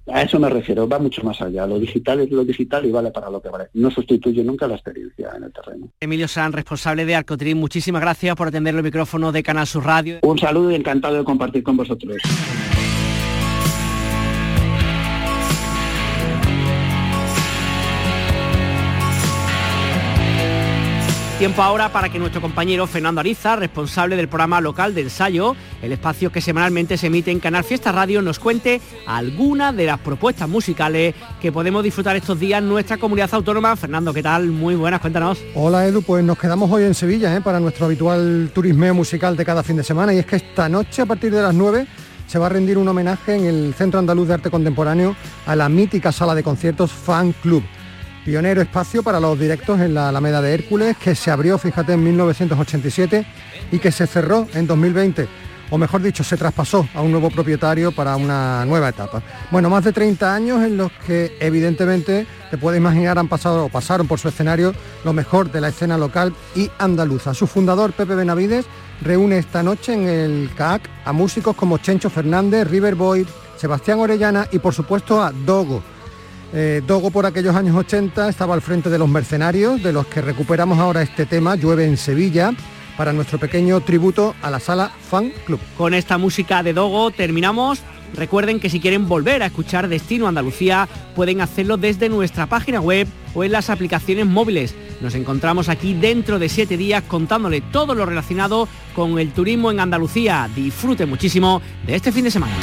a 0.08 0.22
eso 0.22 0.40
me 0.40 0.50
refiero, 0.50 0.88
va 0.88 0.98
mucho 1.00 1.24
más 1.24 1.42
allá. 1.42 1.68
Lo 1.68 1.80
digital 1.80 2.22
es 2.22 2.32
lo 2.32 2.46
digital 2.46 2.86
y 2.86 2.92
vale 2.92 3.12
para 3.12 3.30
lo 3.30 3.42
que 3.42 3.50
vale. 3.50 3.66
No 3.74 3.92
sustituye 3.92 4.44
nunca 4.44 4.68
la 4.68 4.76
experiencia 4.76 5.34
en 5.36 5.44
el 5.44 5.52
terreno. 5.52 5.90
Emilio 6.00 6.28
San, 6.28 6.54
responsable 6.54 7.06
de 7.06 7.16
Arcotrim, 7.16 7.58
muchísimas 7.58 8.02
gracias 8.02 8.36
por 8.36 8.48
atender 8.48 8.76
el 8.76 8.84
micrófono 8.84 9.32
de 9.32 9.44
Canal 9.44 9.68
Sur 9.68 9.86
Radio. 9.86 10.20
Un 10.22 10.40
saludo 10.40 10.72
y 10.72 10.76
encantado 10.76 11.18
de 11.18 11.24
compartir 11.24 11.64
con 11.64 11.76
vosotros. 11.76 12.18
Tiempo 21.38 21.62
ahora 21.62 21.92
para 21.92 22.08
que 22.08 22.18
nuestro 22.18 22.40
compañero 22.40 22.88
Fernando 22.88 23.20
Ariza, 23.20 23.58
responsable 23.58 24.16
del 24.16 24.30
programa 24.30 24.62
local 24.62 24.96
de 24.96 25.02
ensayo, 25.02 25.54
el 25.82 25.92
espacio 25.92 26.32
que 26.32 26.40
semanalmente 26.40 26.98
se 26.98 27.08
emite 27.08 27.30
en 27.30 27.42
Canal 27.42 27.66
Fiesta 27.66 27.92
Radio, 27.92 28.22
nos 28.22 28.40
cuente 28.40 28.80
algunas 29.06 29.76
de 29.76 29.86
las 29.86 30.00
propuestas 30.00 30.48
musicales 30.48 31.14
que 31.42 31.52
podemos 31.52 31.84
disfrutar 31.84 32.16
estos 32.16 32.40
días 32.40 32.60
en 32.60 32.70
nuestra 32.70 32.96
comunidad 32.96 33.34
autónoma. 33.34 33.76
Fernando, 33.76 34.14
¿qué 34.14 34.24
tal? 34.24 34.48
Muy 34.48 34.76
buenas, 34.76 35.02
cuéntanos. 35.02 35.38
Hola 35.56 35.86
Edu, 35.86 36.04
pues 36.04 36.24
nos 36.24 36.38
quedamos 36.38 36.72
hoy 36.72 36.86
en 36.86 36.94
Sevilla 36.94 37.36
¿eh? 37.36 37.42
para 37.42 37.60
nuestro 37.60 37.88
habitual 37.88 38.50
turismeo 38.54 38.94
musical 38.94 39.36
de 39.36 39.44
cada 39.44 39.62
fin 39.62 39.76
de 39.76 39.84
semana 39.84 40.14
y 40.14 40.20
es 40.20 40.26
que 40.26 40.38
esta 40.38 40.70
noche 40.70 41.02
a 41.02 41.06
partir 41.06 41.34
de 41.34 41.42
las 41.42 41.54
9 41.54 41.86
se 42.28 42.40
va 42.40 42.46
a 42.46 42.50
rendir 42.50 42.78
un 42.78 42.88
homenaje 42.88 43.36
en 43.36 43.44
el 43.44 43.74
Centro 43.74 44.00
Andaluz 44.00 44.30
de 44.30 44.36
Arte 44.36 44.50
Contemporáneo 44.50 45.18
a 45.46 45.54
la 45.58 45.68
mítica 45.68 46.14
sala 46.14 46.34
de 46.34 46.44
conciertos 46.44 46.94
Fan 46.94 47.34
Club 47.42 47.62
pionero 48.26 48.62
espacio 48.62 49.04
para 49.04 49.20
los 49.20 49.40
directos 49.40 49.80
en 49.80 49.94
la 49.94 50.10
Alameda 50.10 50.42
de 50.42 50.54
Hércules, 50.54 50.98
que 50.98 51.14
se 51.14 51.30
abrió, 51.30 51.58
fíjate, 51.58 51.94
en 51.94 52.04
1987 52.04 53.26
y 53.72 53.80
que 53.80 53.92
se 53.92 54.08
cerró 54.08 54.48
en 54.56 54.66
2020 54.66 55.28
o 55.72 55.78
mejor 55.78 56.02
dicho, 56.02 56.24
se 56.24 56.38
traspasó 56.38 56.88
a 56.94 57.02
un 57.02 57.12
nuevo 57.12 57.30
propietario 57.30 57.92
para 57.92 58.16
una 58.16 58.66
nueva 58.66 58.90
etapa. 58.90 59.22
Bueno, 59.50 59.70
más 59.70 59.84
de 59.84 59.94
30 59.94 60.34
años 60.34 60.64
en 60.64 60.78
los 60.78 60.92
que 61.06 61.36
evidentemente 61.40 62.28
te 62.52 62.58
puedes 62.58 62.80
imaginar 62.80 63.18
han 63.18 63.28
pasado 63.28 63.66
o 63.66 63.70
pasaron 63.70 64.08
por 64.08 64.20
su 64.20 64.28
escenario 64.28 64.74
lo 65.04 65.14
mejor 65.14 65.52
de 65.52 65.62
la 65.62 65.70
escena 65.70 65.98
local 65.98 66.36
y 66.56 66.70
andaluza. 66.78 67.34
Su 67.34 67.48
fundador, 67.48 67.94
Pepe 67.94 68.16
Benavides, 68.16 68.66
reúne 69.02 69.40
esta 69.40 69.64
noche 69.64 69.94
en 69.94 70.08
el 70.08 70.52
CAC 70.56 70.84
a 71.04 71.12
músicos 71.12 71.56
como 71.56 71.80
Chencho 71.80 72.10
Fernández, 72.10 72.68
River 72.70 72.96
Boy, 72.96 73.26
Sebastián 73.58 74.00
Orellana 74.00 74.48
y 74.52 74.60
por 74.60 74.74
supuesto 74.74 75.22
a 75.22 75.32
Dogo 75.32 75.82
eh, 76.56 76.82
Dogo 76.86 77.12
por 77.12 77.26
aquellos 77.26 77.56
años 77.56 77.76
80 77.76 78.30
estaba 78.30 78.54
al 78.54 78.62
frente 78.62 78.90
de 78.90 78.98
los 78.98 79.10
mercenarios, 79.10 79.84
de 79.84 79.92
los 79.92 80.08
que 80.08 80.22
recuperamos 80.22 80.80
ahora 80.80 81.02
este 81.02 81.26
tema, 81.26 81.56
Llueve 81.56 81.86
en 81.86 81.98
Sevilla, 81.98 82.54
para 82.98 83.12
nuestro 83.12 83.38
pequeño 83.38 83.82
tributo 83.82 84.36
a 84.42 84.50
la 84.50 84.60
sala 84.60 84.90
Fan 85.10 85.34
Club. 85.46 85.60
Con 85.78 85.94
esta 85.94 86.18
música 86.18 86.64
de 86.64 86.74
Dogo 86.74 87.12
terminamos. 87.12 87.82
Recuerden 88.16 88.62
que 88.62 88.70
si 88.70 88.80
quieren 88.80 89.10
volver 89.10 89.44
a 89.44 89.48
escuchar 89.48 89.90
Destino 89.90 90.28
Andalucía, 90.28 90.88
pueden 91.16 91.42
hacerlo 91.42 91.76
desde 91.76 92.08
nuestra 92.08 92.46
página 92.46 92.80
web 92.80 93.08
o 93.34 93.44
en 93.44 93.52
las 93.52 93.70
aplicaciones 93.70 94.26
móviles. 94.26 94.74
Nos 95.02 95.16
encontramos 95.16 95.68
aquí 95.68 95.94
dentro 95.94 96.40
de 96.40 96.48
siete 96.48 96.78
días 96.78 97.04
contándole 97.06 97.60
todo 97.60 97.94
lo 97.94 98.06
relacionado 98.06 98.70
con 98.96 99.20
el 99.20 99.34
turismo 99.34 99.72
en 99.72 99.82
Andalucía. 99.82 100.50
Disfrute 100.56 101.06
muchísimo 101.06 101.62
de 101.86 101.96
este 101.96 102.14
fin 102.14 102.24
de 102.24 102.32
semana. 102.32 102.56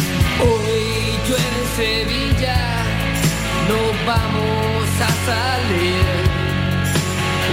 Vamos 4.07 4.89
a 5.01 5.11
salir. 5.29 6.05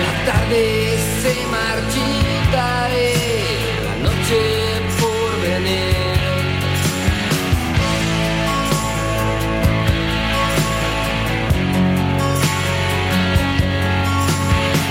La 0.02 0.32
tarde 0.32 0.98
se 1.22 1.34
marchita 1.48 2.90
y 2.92 3.84
la 3.86 3.96
noche 4.08 4.42
por 5.00 5.42
venir. 5.42 6.20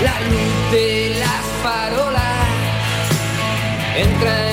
La 0.03 0.17
luz 0.29 0.71
de 0.71 1.15
las 1.19 1.43
farolas 1.63 2.47
entra 3.97 4.48